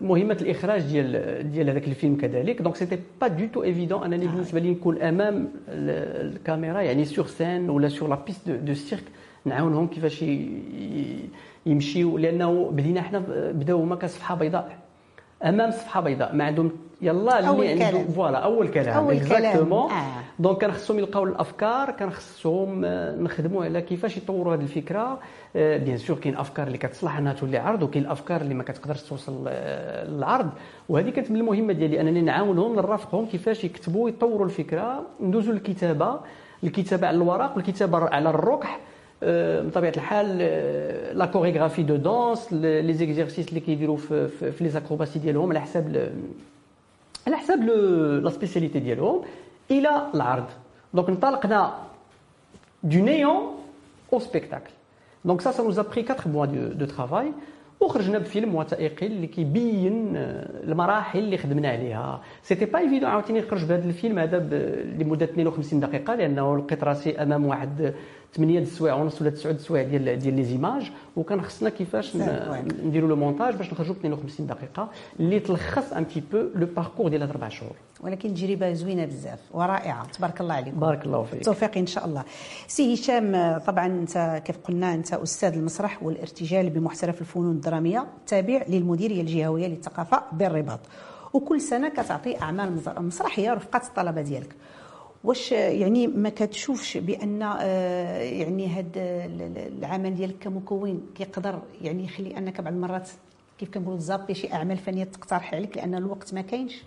مهمة 0.00 0.38
الإخراج 0.40 0.82
ديال 0.82 1.52
ديال 1.52 1.70
هذاك 1.70 1.88
الفيلم 1.88 2.16
كذلك. 2.16 2.62
donc 2.62 2.76
c'était 2.76 2.98
pas 3.20 3.28
du 3.28 3.46
tout 3.46 3.62
évident 3.62 4.04
أنني 4.04 4.26
بالنسبة 4.26 4.60
لي 4.60 4.70
نكون 4.70 5.02
أمام 5.02 5.48
الكاميرا 5.68 6.80
يعني 6.80 7.04
sur 7.04 7.26
scène 7.26 7.70
ولا 7.70 7.88
sur 7.88 8.08
la 8.08 8.18
piste 8.26 8.50
de 8.50 8.74
cirque 8.74 9.04
نعاونهم 9.44 9.86
كيفاش 9.86 10.24
يمشيو 11.66 12.18
لأنه 12.18 12.70
بدينا 12.70 13.02
حنا 13.02 13.24
بداو 13.52 13.80
هما 13.80 13.96
كصفحة 13.96 14.34
بيضاء. 14.34 14.78
أمام 15.44 15.70
صفحة 15.70 16.00
بيضاء 16.00 16.34
ما 16.34 16.44
عندهم 16.44 16.72
يلا 17.02 17.38
اللي 17.38 17.84
عنده 17.84 18.12
voilà 18.12 18.38
أول 18.38 18.68
كلام. 18.68 18.96
أول 18.96 19.20
كلام. 19.28 19.72
آه. 19.72 19.90
donc 20.38 20.58
كان 20.58 20.72
خصهم 20.72 20.98
يلقاو 20.98 21.24
الأفكار 21.24 21.90
كان 21.90 22.10
خصهم 22.10 22.84
نخدموا 23.22 23.64
على 23.64 23.80
كيفاش 23.80 24.16
يطوروا 24.16 24.54
هذه 24.54 24.60
الفكرة. 24.60 25.18
bien 25.54 25.96
sûr 25.96 26.16
كاين 26.16 26.36
أفكار 26.36 26.66
اللي 26.66 26.78
كتصلح 26.78 27.18
أنها 27.18 27.32
تولي 27.32 27.58
عرض 27.58 27.82
وكاين 27.82 28.04
الافكار 28.04 28.40
اللي 28.40 28.54
ما 28.54 28.62
كتقدرش 28.62 29.02
توصل 29.02 29.48
للعرض. 30.08 30.50
وهذه 30.88 31.10
كانت 31.10 31.30
من 31.30 31.36
المهمة 31.36 31.72
ديالي 31.72 32.00
أنني 32.00 32.20
نعاونهم 32.20 32.76
نرافقهم 32.76 33.26
كيفاش 33.26 33.64
يكتبوا 33.64 34.08
يطوروا 34.08 34.46
الفكرة. 34.46 35.02
ندوزوا 35.20 35.52
للكتابة. 35.52 36.20
الكتابة 36.64 37.06
على 37.06 37.16
الورق 37.16 37.56
والكتابه 37.56 37.98
على 37.98 38.30
الركح. 38.30 38.80
بطبيعة 39.22 39.92
الحال 39.96 40.38
la 41.18 41.26
chorégraphie 41.26 41.82
de 41.82 41.96
danse 41.96 42.52
les 42.52 42.92
exercices 42.92 43.48
اللي 43.48 43.60
كيديروا 43.60 43.96
في, 43.96 44.28
في 44.28 44.64
les 44.64 44.70
acrobaties 44.70 45.18
ديالهم 45.18 45.50
على 45.50 45.60
حساب 45.60 46.12
على 47.28 47.36
حساب 47.36 47.62
la 48.24 48.30
spécialité 48.30 48.78
ديالهم 48.78 49.22
إلى 49.70 50.02
العرض. 50.14 50.44
donc 50.94 51.08
انطلقنا 51.08 51.74
du 52.82 52.98
néant 52.98 53.42
au 54.12 54.18
spectacle 54.18 54.70
donc 55.24 55.35
ça 55.35 55.40
ça 55.40 55.62
nous 55.62 55.80
a 55.80 55.85
pris 55.85 56.04
4 56.10 56.28
mois 56.28 56.46
de, 56.46 56.86
travail 56.86 57.32
وخرجنا 57.80 58.18
بفيلم 58.18 58.54
وثائقي 58.54 59.06
اللي 59.06 59.26
كيبين 59.26 60.12
المراحل 60.16 61.18
اللي 61.18 61.38
خدمنا 61.38 61.68
عليها. 61.68 62.22
c'était 62.42 62.64
pas 62.64 62.78
évident 62.78 63.10
عاوتاني 63.10 63.40
نخرج 63.40 63.64
بهذا 63.64 63.84
الفيلم 63.84 64.18
هذا 64.18 64.38
لمدة 64.98 65.24
52 65.24 65.80
دقيقة 65.80 66.14
لأنه 66.14 66.58
لقيت 66.58 66.84
راسي 66.84 67.22
أمام 67.22 67.46
واحد 67.46 67.94
8 68.36 68.58
السوايع 68.58 68.94
ونص 68.94 69.22
ولا 69.22 69.30
9 69.30 69.50
السوايع 69.50 69.88
ديال 69.88 70.18
ديال 70.18 70.36
les 70.36 70.44
images 70.44 70.90
وكان 71.16 71.42
خصنا 71.42 71.70
كيفاش 71.70 72.16
نديروا 72.84 73.08
le 73.08 73.16
montage 73.16 73.54
باش 73.54 73.72
نخرجوا 73.72 73.94
ب 73.94 73.98
52 73.98 74.46
دقيقة 74.46 74.90
اللي 75.20 75.40
تلخص 75.40 75.92
un 75.92 76.08
petit 76.08 76.22
peu 76.32 76.38
le 76.54 76.66
parcours 76.76 77.08
ديال 77.08 77.22
هاد 77.22 77.30
أربع 77.30 77.48
شهور. 77.48 77.72
ولكن 78.00 78.34
تجربه 78.34 78.72
زوينة 78.72 79.04
بزاف 79.04 79.38
ورائعة. 79.50 80.06
تبارك 80.06 80.40
الله 80.40 80.54
عليكم. 80.54 80.80
بارك 80.80 81.06
الله 81.06 81.22
فيك. 81.22 81.44
توفيق 81.44 81.78
إن 81.78 81.86
شاء 81.86 82.06
الله. 82.06 82.24
سي 82.66 82.94
هشام 82.94 83.58
طبعا 83.66 83.86
أنت 83.86 84.42
كيف 84.44 84.56
قلنا 84.58 84.94
أنت 84.94 85.14
أستاذ 85.14 85.52
المسرح 85.52 86.02
والارتجال 86.02 86.70
بمحترف 86.70 87.20
الفنون 87.20 87.50
الدرامية 87.50 88.06
تابع 88.26 88.62
للمديرية 88.68 89.20
الجهوية 89.20 89.66
للثقافة 89.66 90.22
بالرباط. 90.32 90.80
وكل 91.32 91.60
سنة 91.60 91.88
كتعطي 91.88 92.40
أعمال 92.42 92.80
مسرحية 92.98 93.54
رفقة 93.54 93.86
الطلبة 93.86 94.22
ديالك. 94.22 94.54
واش 95.24 95.52
يعني 95.52 96.06
ما 96.06 96.28
كتشوفش 96.28 96.96
بأن 96.96 97.42
آه، 97.42 98.18
يعني 98.18 98.68
هذا 98.68 99.24
العمل 99.66 100.14
ديالك 100.14 100.38
كمكون 100.40 101.06
كيقدر 101.14 101.62
يعني 101.82 102.04
يخلي 102.04 102.38
أنك 102.38 102.60
بعض 102.60 102.72
المرات 102.72 103.10
كيف 103.58 103.70
كنقولوا 103.74 103.98
تزابي 103.98 104.34
شي 104.34 104.52
أعمال 104.52 104.76
فنية 104.76 105.04
تقترح 105.04 105.54
عليك 105.54 105.76
لأن 105.76 105.94
الوقت 105.94 106.34
ما 106.34 106.40
كاينش؟ 106.40 106.82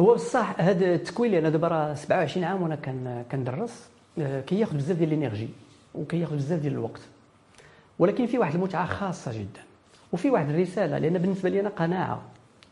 هو 0.00 0.14
بصح 0.14 0.60
هذا 0.60 0.94
التكوين 0.94 1.34
أنا 1.34 1.48
دابا 1.48 1.68
راه 1.68 1.94
27 1.94 2.44
عام 2.44 2.62
وأنا 2.62 3.24
كندرس 3.32 3.88
آه، 4.18 4.40
كياخذ 4.40 4.76
بزاف 4.76 4.96
ديال 4.98 5.12
الإنرجي 5.12 5.48
وكياخذ 5.94 6.36
بزاف 6.36 6.60
ديال 6.60 6.72
الوقت. 6.72 7.00
ولكن 7.98 8.26
في 8.26 8.38
واحد 8.38 8.54
المتعة 8.54 8.86
خاصة 8.86 9.32
جدا 9.32 9.60
وفي 10.12 10.30
واحد 10.30 10.48
الرسالة 10.48 10.98
لأن 10.98 11.18
بالنسبة 11.18 11.48
لي 11.48 11.60
أنا 11.60 11.68
قناعة 11.68 12.22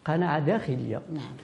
قناعة 0.04 0.38
داخلية. 0.38 1.02
نعم. 1.12 1.36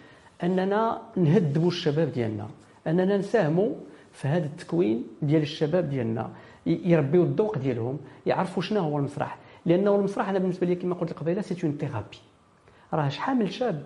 أننا 0.43 1.03
نهذبوا 1.17 1.69
الشباب 1.69 2.13
ديالنا. 2.13 2.49
أننا 2.87 3.17
نساهموا 3.17 3.71
في 4.13 4.29
هذا 4.29 4.47
التكوين 4.47 5.05
ديال 5.23 5.43
الشباب 5.43 5.91
ديالنا. 5.91 6.31
يربيوا 6.67 7.25
الذوق 7.25 7.59
ديالهم 7.59 7.99
يعرفوا 8.27 8.63
شنو 8.63 8.81
هو 8.81 8.99
المسرح. 8.99 9.39
لأنه 9.67 9.95
المسرح 9.95 10.29
أنا 10.29 10.39
بالنسبة 10.39 10.67
لي 10.67 10.75
كما 10.75 10.95
قلت 10.95 11.13
قبيلة 11.13 11.41
c'est 11.41 11.57
une 11.65 11.77
thérapie 11.81 12.19
راه 12.93 13.09
شحال 13.09 13.37
من 13.37 13.47
شاب 13.47 13.83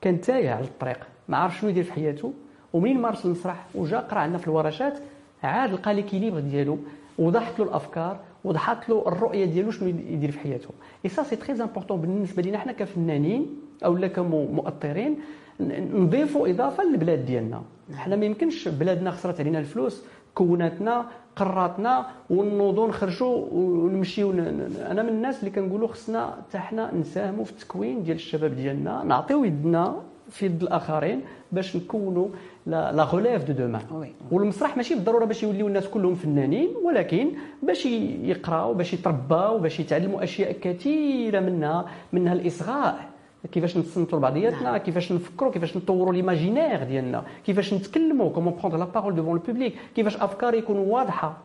كان 0.00 0.20
تايه 0.20 0.50
على 0.50 0.64
الطريق 0.64 1.06
ما 1.28 1.36
عارف 1.36 1.58
شنو 1.58 1.70
يدير 1.70 1.84
في 1.84 1.92
حياته 1.92 2.32
ومنين 2.72 3.00
مارس 3.00 3.26
المسرح؟ 3.26 3.66
وجا 3.74 3.98
قرأ 3.98 4.18
عندنا 4.18 4.38
في 4.38 4.48
الورشات 4.48 4.98
عاد 5.42 5.72
لقى 5.72 5.94
l'équilibre 5.94 6.40
ديالو 6.40 6.78
وضحت 7.18 7.58
له 7.58 7.64
الأفكار 7.64 8.20
وضحت 8.44 8.88
له 8.88 9.04
الرؤية 9.08 9.44
ديالو 9.44 9.70
شنو 9.70 9.88
يدير 9.88 10.30
في 10.30 10.38
حياته. 10.38 10.70
et 11.04 11.10
ça 11.10 11.22
c'est 11.22 11.36
très 11.36 11.62
important 11.62 12.00
بالنسبة 12.00 12.42
لنا 12.42 12.58
حنا 12.58 12.72
كفنانين 12.72 13.60
أو 13.84 13.96
لا 13.96 14.06
كمؤطرين 14.06 15.18
نضيفوا 15.60 16.48
إضافة 16.50 16.84
للبلاد 16.84 17.26
ديالنا. 17.26 17.62
حنا 17.94 18.16
ما 18.16 18.24
يمكنش 18.26 18.68
بلادنا 18.68 19.10
خسرت 19.10 19.40
علينا 19.40 19.58
الفلوس 19.58 20.02
كوناتنا 20.34 21.06
قراتنا 21.36 22.06
ونوضوا 22.30 22.88
نخرجوا 22.88 23.46
ونمشيو 23.52 24.30
أنا 24.32 25.02
من 25.02 25.08
الناس 25.08 25.40
اللي 25.40 25.50
كنقولوا 25.50 25.88
خصنا 25.88 26.36
حتى 26.48 26.58
حنا 26.58 26.94
نساهموا 26.94 27.44
في 27.44 27.52
التكوين 27.52 28.02
ديال 28.02 28.16
الشباب 28.16 28.56
ديالنا 28.56 29.04
نعطيو 29.04 29.44
يدنا 29.44 29.96
في 30.30 30.46
يد 30.46 30.62
الآخرين 30.62 31.20
باش 31.52 31.76
نكونوا 31.76 32.28
la 32.66 33.02
relève 33.02 33.44
de 33.44 33.52
demain 33.52 33.82
والمسرح 34.30 34.76
ماشي 34.76 34.94
بالضرورة 34.94 35.24
باش 35.24 35.42
يوليو 35.42 35.66
الناس 35.66 35.88
كلهم 35.88 36.14
فنانين 36.14 36.68
ولكن 36.84 37.28
باش 37.62 37.86
يقراوا 37.86 38.74
باش 38.74 38.92
يترباو 38.94 39.58
باش 39.58 39.80
يتعلموا 39.80 40.22
أشياء 40.22 40.52
كثيرة 40.52 41.40
منها 41.40 41.86
منها 42.12 42.32
الإصغاء. 42.32 43.08
كيفاش 43.52 43.76
نتصنتوا 43.76 44.18
لبعضياتنا 44.18 44.62
نعم. 44.62 44.76
كيفاش 44.76 45.12
نفكروا 45.12 45.52
كيفاش 45.52 45.76
نطوروا 45.76 46.12
l'imaginaire 46.12 46.84
ديالنا 46.84 47.24
كيفاش 47.46 47.74
نتكلموا 47.74 48.30
comment 48.30 48.54
prendre 48.58 48.78
la 48.78 48.84
parole 48.84 49.14
devant 49.14 49.36
le 49.36 49.42
public 49.46 49.74
كيفاش 49.96 50.16
أفكار 50.16 50.54
يكونوا 50.54 50.94
واضحة 50.94 51.38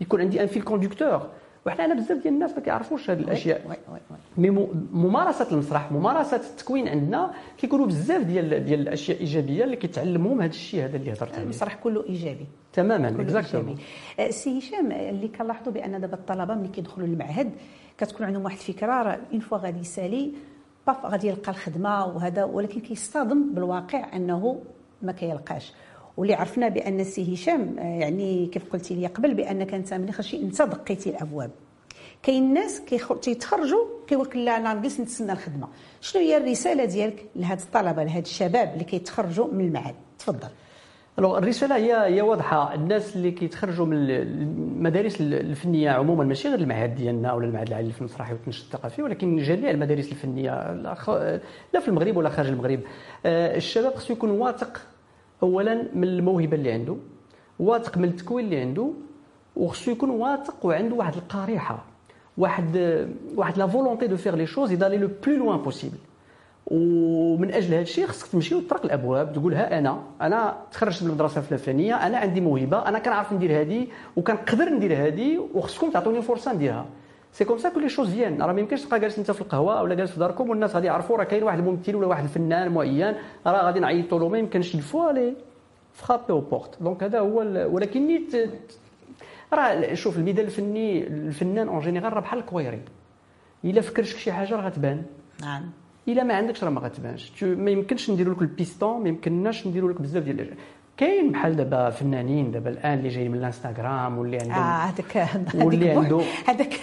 يكون 0.00 0.20
عندي 0.20 0.42
un 0.42 0.46
fil 0.46 0.62
conducteur 0.62 1.26
وحنا 1.66 1.84
أنا 1.84 1.94
بزاف 1.94 2.22
ديال 2.22 2.34
الناس 2.34 2.52
ما 2.52 2.60
كيعرفوش 2.60 3.10
هذه 3.10 3.20
الأشياء. 3.20 3.78
mais 4.38 4.50
ممارسة 4.92 5.48
المسرح 5.52 5.92
ممارسة 5.92 6.36
التكوين 6.36 6.88
عندنا 6.88 7.32
كيكونوا 7.58 7.86
بزاف 7.86 8.22
ديال 8.22 8.64
ديال 8.64 8.80
الأشياء 8.80 9.20
إيجابية 9.20 9.64
اللي 9.64 9.76
كيتعلموهم 9.76 10.40
هذا 10.40 10.50
الشيء 10.50 10.84
هذا 10.84 10.96
اللي 10.96 11.12
هضرت 11.12 11.32
عليه. 11.32 11.42
المسرح 11.42 11.74
كله 11.74 12.04
إيجابي. 12.08 12.46
تماما 12.72 13.08
exactement 13.08 13.76
أه، 14.20 14.30
سي 14.30 14.58
هشام 14.58 14.92
اللي 14.92 15.28
كنلاحظوا 15.28 15.72
بأن 15.72 16.00
دابا 16.00 16.14
الطلبة 16.14 16.54
ملي 16.54 16.68
كيدخلوا 16.68 17.06
للمعهد 17.06 17.50
كتكون 17.98 18.26
عندهم 18.26 18.44
واحد 18.44 18.56
الفكرة 18.56 19.02
راه 19.02 19.18
une 19.32 19.40
fois 19.40 19.58
غادي 19.58 19.80
يسالي 19.80 20.32
paf 20.86 21.06
غادي 21.06 21.28
يلقى 21.28 21.50
الخدمة 21.50 22.06
وهذا 22.06 22.44
ولكن 22.44 22.80
كيصطدم 22.80 23.54
بالواقع 23.54 24.16
أنه 24.16 24.60
ما 25.02 25.12
كيلقاش. 25.12 25.72
واللي 26.16 26.34
عرفنا 26.34 26.68
بأن 26.68 27.00
السي 27.00 27.34
هشام 27.34 27.76
آه، 27.78 27.82
يعني 27.82 28.46
كيف 28.46 28.72
قلتي 28.72 28.94
لي 28.94 29.06
قبل 29.06 29.34
بانك 29.34 29.74
انت 29.74 29.94
ملي 29.94 30.12
خرجتي 30.12 30.42
انت 30.42 30.62
دقيتي 30.62 31.10
الأبواب. 31.10 31.50
كاين 32.22 32.54
ناس 32.54 32.80
كيتخرجوا 33.22 33.84
كيقول 34.06 34.26
لك 34.26 34.36
لا 34.36 34.56
أنا 34.56 34.74
نجلس 34.74 35.00
نتسنى 35.00 35.32
الخدمة. 35.32 35.68
شنو 36.00 36.22
هي 36.22 36.36
الرسالة 36.36 36.84
ديالك 36.84 37.26
لهاد 37.36 37.60
الطلبة 37.60 38.04
لهاد 38.04 38.22
الشباب 38.22 38.72
اللي 38.72 38.84
كيتخرجوا 38.84 39.52
من 39.52 39.64
المعهد؟ 39.64 39.94
تفضل. 40.18 40.48
الرسالة 41.18 41.76
هي 41.76 42.14
هي 42.14 42.22
واضحة. 42.22 42.74
الناس 42.74 43.16
اللي 43.16 43.30
كيتخرجوا 43.30 43.86
من 43.86 43.96
المدارس 44.10 45.20
الفنية 45.20 45.90
عموما 45.90 46.24
ماشي 46.24 46.48
غير 46.48 46.58
المعهد 46.58 46.94
ديالنا 46.94 47.32
ولا 47.32 47.46
المعهد 47.46 47.68
العالي 47.68 47.92
المسرحي 48.00 48.32
والتنشيط 48.32 48.64
الثقافي 48.64 49.02
ولكن 49.02 49.36
جميع 49.36 49.70
المدارس 49.70 50.12
الفنية 50.12 50.72
لا 51.72 51.80
في 51.80 51.88
المغرب 51.88 52.16
ولا 52.16 52.28
خارج 52.28 52.48
المغرب. 52.48 52.80
آه، 53.26 53.56
الشباب 53.56 53.94
خصو 53.94 54.12
يكون 54.12 54.30
واثق 54.30 54.80
اولا 55.42 55.84
من 55.94 56.04
الموهبة 56.04 56.56
اللي 56.56 56.72
عنده 56.72 56.96
واثق 57.58 57.98
من 57.98 58.04
التكوين 58.04 58.44
اللي 58.44 58.60
عنده 58.60 58.90
وخصو 59.56 59.90
يكون 59.90 60.10
واثق 60.10 60.66
وعنده 60.66 60.94
واحد 60.96 61.14
القريحة 61.14 61.84
واحد 62.38 62.76
واحد 63.36 63.58
la 63.58 63.66
volonté 63.66 64.06
de 64.06 64.16
faire 64.16 64.36
les 64.36 64.46
choses 64.46 64.72
et 64.72 64.77
d'aller 64.77 64.96
le 64.96 65.08
plus 65.26 65.36
loin 65.36 65.58
possible 65.58 65.96
ومن 66.72 67.52
أجل 67.54 67.74
هذا 67.74 67.82
الشيء 67.82 68.06
خصك 68.06 68.26
تمشي 68.26 68.54
وتطرق 68.54 68.84
الابواب 68.84 69.32
تقول 69.32 69.54
ها 69.54 69.78
أنا 69.78 70.02
أنا 70.20 70.58
تخرجت 70.72 71.02
من 71.02 71.08
المدرسة 71.08 71.42
الفلانيه 71.52 71.94
أنا 72.06 72.18
عندي 72.18 72.40
موهبه 72.40 72.88
أنا 72.88 72.98
كنعرف 72.98 73.32
ندير 73.32 73.60
هذه 73.60 73.86
وكنقدر 74.16 74.68
ندير 74.68 75.06
هذه 75.06 75.48
وخصكم 75.54 75.90
تعطوني 75.90 76.22
فرصه 76.22 76.52
نديرها 76.52 76.86
c'est 77.32 77.44
comme 77.44 77.58
ça 77.58 77.68
que 77.68 77.79
les 77.79 77.90
choses 77.90 78.10
viennent 78.10 78.42
راه 78.42 78.52
ما 78.52 78.60
يمكنش 78.60 78.82
تبقى 78.82 79.00
جالس 79.00 79.18
انت 79.18 79.30
في 79.30 79.40
القهوه 79.40 79.82
ولا 79.82 79.94
جالس 79.94 80.10
في 80.10 80.20
داركم 80.20 80.50
والناس 80.50 80.74
غادي 80.74 80.86
يعرفوا 80.86 81.16
راه 81.16 81.24
كاين 81.24 81.42
واحد 81.42 81.58
الممثل 81.58 81.94
ولا 81.96 82.06
واحد 82.06 82.24
الفنان 82.24 82.72
معين 82.72 83.14
راه 83.46 83.64
غادي 83.66 83.80
نعيطوا 83.80 84.18
له 84.18 84.28
ما 84.28 84.38
يمكنش 84.38 84.74
il 84.74 84.87
faut 84.87 85.12
aller 85.12 85.34
frapper 85.92 86.30
aux 86.30 86.40
portes 86.40 86.82
donc 86.82 87.02
هذا 87.02 87.20
هو 87.20 87.38
ولكن 87.72 88.06
نيت 88.06 88.50
راه 89.52 89.94
شوف 89.94 90.16
الميدان 90.16 90.44
الفني 90.44 91.06
الفنان 91.06 91.68
en 91.68 91.80
général 91.80 92.12
راه 92.12 92.20
بحال 92.20 92.38
الكوري 92.38 92.82
الا 93.64 93.80
فكرش 93.80 94.16
شي 94.16 94.32
حاجة 94.32 94.56
راه 94.56 94.66
غتبان 94.66 95.02
نعم 95.40 95.62
إلا 96.08 96.22
ما 96.22 96.34
عندكش 96.34 96.64
راه 96.64 96.70
ما 96.70 96.80
غتبانش. 96.80 97.44
ما 97.44 97.70
يمكنش 97.70 98.10
نديروا 98.10 98.34
لك 98.34 98.42
البيستون 98.42 99.02
ما 99.02 99.08
يمكنناش 99.08 99.66
نديروا 99.66 99.92
لك 99.92 100.00
بزاف 100.00 100.22
ديال 100.22 100.40
الاشياء 100.40 100.58
كاين 100.96 101.32
بحال 101.32 101.56
دابا 101.56 101.90
فنانين 101.90 102.50
دابا 102.50 102.70
الآن 102.70 102.98
اللي 102.98 103.08
جايين 103.08 103.30
من 103.30 103.38
الانستغرام 103.38 104.18
واللي 104.18 104.38
عندهم 104.38 104.56
آه 104.56 104.84
هذاك 104.84 105.28
واللي 105.54 105.90
عنده 105.90 106.20
هذاك 106.46 106.74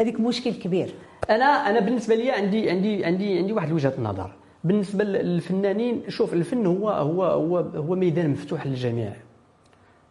هذيك 0.00 0.20
مشكل 0.20 0.54
كبير. 0.54 0.94
أنا 1.30 1.44
أنا 1.44 1.80
بالنسبة 1.80 2.14
لي 2.14 2.30
عندي 2.30 2.70
عندي 2.70 3.04
عندي 3.04 3.38
عندي 3.38 3.52
واحد 3.52 3.72
وجهة 3.72 3.94
نظر. 3.98 4.30
بالنسبة 4.64 5.04
للفنانين 5.04 6.02
شوف 6.08 6.34
الفن 6.34 6.66
هو 6.66 6.90
هو 6.90 7.24
هو 7.24 7.58
هو 7.58 7.94
ميدان 7.94 8.30
مفتوح 8.30 8.66
للجميع. 8.66 9.12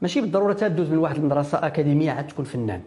ماشي 0.02 0.22
بالضرورة 0.22 0.54
تدوز 0.54 0.90
من 0.90 0.98
واحد 0.98 1.16
المدرسة 1.16 1.68
أكاديمية 1.68 2.12
عاد 2.12 2.28
تكون 2.28 2.46
فنان. 2.46 2.82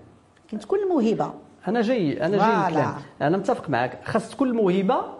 كنت 0.50 0.62
تكون 0.62 0.78
الموهبه 0.78 1.32
أنا 1.68 1.80
جاي 1.80 2.26
أنا 2.26 2.36
جاي 2.70 2.84
أنا 3.22 3.36
متفق 3.36 3.70
معك 3.70 3.98
خاص 4.04 4.30
تكون 4.30 4.48
الموهبة 4.48 5.17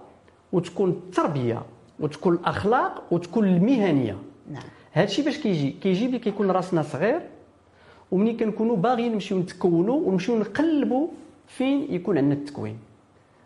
وتكون 0.52 0.90
التربيه 0.90 1.62
وتكون 2.00 2.34
الأخلاق 2.34 3.02
وتكون 3.10 3.44
المهنية. 3.44 4.16
نعم. 4.52 4.62
هذا 4.92 5.04
الشيء 5.04 5.24
باش 5.24 5.38
كيجي 5.38 5.70
كيجي 5.70 6.08
ملي 6.08 6.18
كيكون 6.18 6.50
راسنا 6.50 6.82
صغير 6.82 7.20
ومني 8.10 8.32
كنكونوا 8.32 8.76
باغيين 8.76 9.12
نمشيو 9.12 9.38
نتكونوا 9.38 10.00
ونمشيو 10.00 10.38
نقلبوا 10.38 11.08
فين 11.46 11.86
يكون 11.90 12.18
عندنا 12.18 12.34
التكوين. 12.34 12.78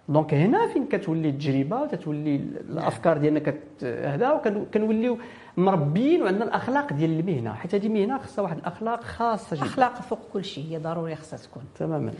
donc 0.08 0.34
هنا 0.34 0.68
فين 0.68 0.86
كتولي 0.86 1.28
التجربة؟ 1.28 1.82
وتتولي 1.82 2.36
الأفكار 2.36 3.18
ديالنا 3.18 3.38
كت 3.38 3.84
هذا 3.84 4.30
وكنوليو 4.30 5.18
مربيين 5.56 6.22
وعندنا 6.22 6.44
الأخلاق 6.44 6.92
ديال 6.92 7.20
المهنة. 7.20 7.54
حيت 7.54 7.74
هذه 7.74 7.88
مهنه 7.88 8.18
خاصها 8.18 8.42
واحد 8.42 8.58
الأخلاق 8.58 9.04
خاصة 9.04 9.56
جدا. 9.56 9.66
أخلاق 9.66 10.02
فوق 10.02 10.18
كل 10.32 10.44
شيء 10.44 10.64
هي 10.70 10.78
ضروري 10.78 11.16
خاصها 11.16 11.36
تكون. 11.36 11.62
تماما. 11.78 12.12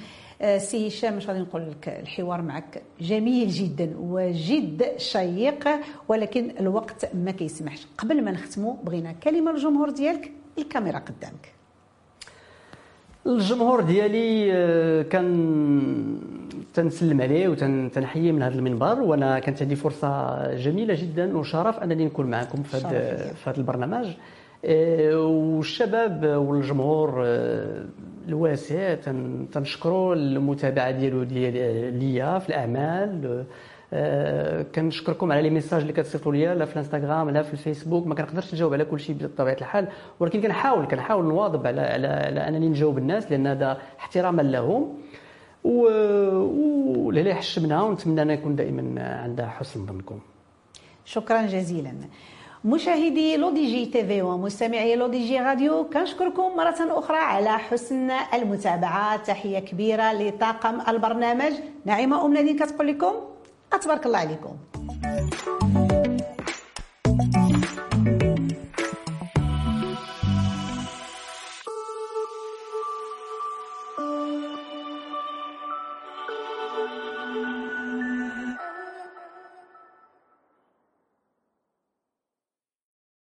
آه، 0.43 0.59
سي 0.59 0.89
هشام 0.89 1.17
مش 1.17 1.29
غادي 1.29 1.39
نقول 1.39 1.71
لك 1.71 1.89
الحوار 1.89 2.43
معك 2.43 2.83
جميل 3.01 3.49
جدا 3.49 3.95
وجد 3.99 4.85
شيق 4.97 5.69
ولكن 6.09 6.51
الوقت 6.61 7.15
ما 7.15 7.31
كيسمحش. 7.31 7.87
قبل 7.99 8.25
ما 8.25 8.31
نختموا 8.31 8.75
بغينا 8.85 9.13
كلمة 9.13 9.53
للجمهور 9.53 9.91
ديالك 9.91 10.33
الكاميرا 10.59 10.99
قدامك. 10.99 11.53
الجمهور 13.27 13.81
ديالي 13.81 14.53
آه، 14.53 15.03
كان 15.03 16.19
تنسلم 16.75 17.21
عليه 17.21 17.49
وتنحييه 17.49 18.33
من 18.33 18.43
هذا 18.43 18.55
المنبر 18.55 19.01
وأنا 19.01 19.39
كانت 19.39 19.63
عندي 19.63 19.77
فرصة 19.77 20.55
جميلة 20.55 20.95
جدا 20.95 21.39
وشرف 21.39 21.79
أنني 21.79 22.05
نكون 22.05 22.27
معكم 22.27 22.63
في 22.63 22.77
هذا 22.77 23.17
في 23.33 23.51
هذا 23.51 23.59
البرنامج. 23.59 24.07
آه، 24.65 25.17
والشباب 25.17 26.25
والجمهور 26.25 27.23
آه، 27.27 27.85
الواسع 28.29 28.95
تنشكروا 29.53 30.15
المتابعة 30.15 30.91
ديالو 30.91 31.23
ليا 31.91 32.39
في 32.39 32.49
الأعمال 32.49 33.45
كنشكركم 34.75 35.33
على 35.33 35.43
les 35.43 35.51
messages 35.51 35.81
اللي 35.81 35.93
كتصيفطوا 35.93 36.33
ليا 36.33 36.55
لا 36.55 36.65
في 36.65 36.73
الانستغرام 36.73 37.31
لا 37.31 37.43
في 37.43 37.53
الفيسبوك 37.53 38.07
ما 38.07 38.15
كنقدرش 38.15 38.55
نجاوب 38.55 38.73
على 38.73 38.85
كل 38.85 39.01
شيء 39.01 39.17
بطبيعة 39.21 39.57
الحال. 39.61 39.89
ولكن 40.21 40.41
كنحاول 40.41 40.87
كنحاول 40.87 41.25
نواظب 41.25 41.67
على 41.67 41.81
على, 41.81 42.07
على 42.07 42.49
أنني 42.49 42.69
نجاوب 42.69 42.99
الناس 42.99 43.31
لأن 43.31 43.47
هذا 43.47 43.79
احتراما 43.99 44.43
لهم. 44.43 44.99
والله 45.65 47.35
حشمنا 47.35 47.83
ونتمنى 47.83 48.23
أن 48.23 48.31
يكون 48.31 48.57
دائما 48.57 49.03
عند 49.23 49.41
حسن 49.41 49.87
ظنكم. 49.87 50.19
شكرا 51.05 51.43
جزيلا. 51.43 51.93
مشاهدي 52.65 53.37
Le 53.37 53.51
DJ 53.51 53.87
TV 53.87 54.23
ومستمعي 54.23 54.97
Le 54.97 55.07
DJ 55.07 55.41
Radio 55.41 55.85
كنشكركم 55.85 56.57
مرة 56.57 56.99
أخرى 56.99 57.17
على 57.17 57.59
حسن 57.59 58.11
المتابعة. 58.35 59.17
تحية 59.17 59.59
كبيرة 59.59 60.13
لطاقم 60.13 60.81
البرنامج. 60.89 61.53
نعيمة 61.85 62.25
أم 62.27 62.35
نادين 62.35 62.57
كتقول 62.57 62.87
لكم 62.87 63.13
تبارك 63.77 64.07
الله 64.07 64.19
عليكم. 64.19 64.57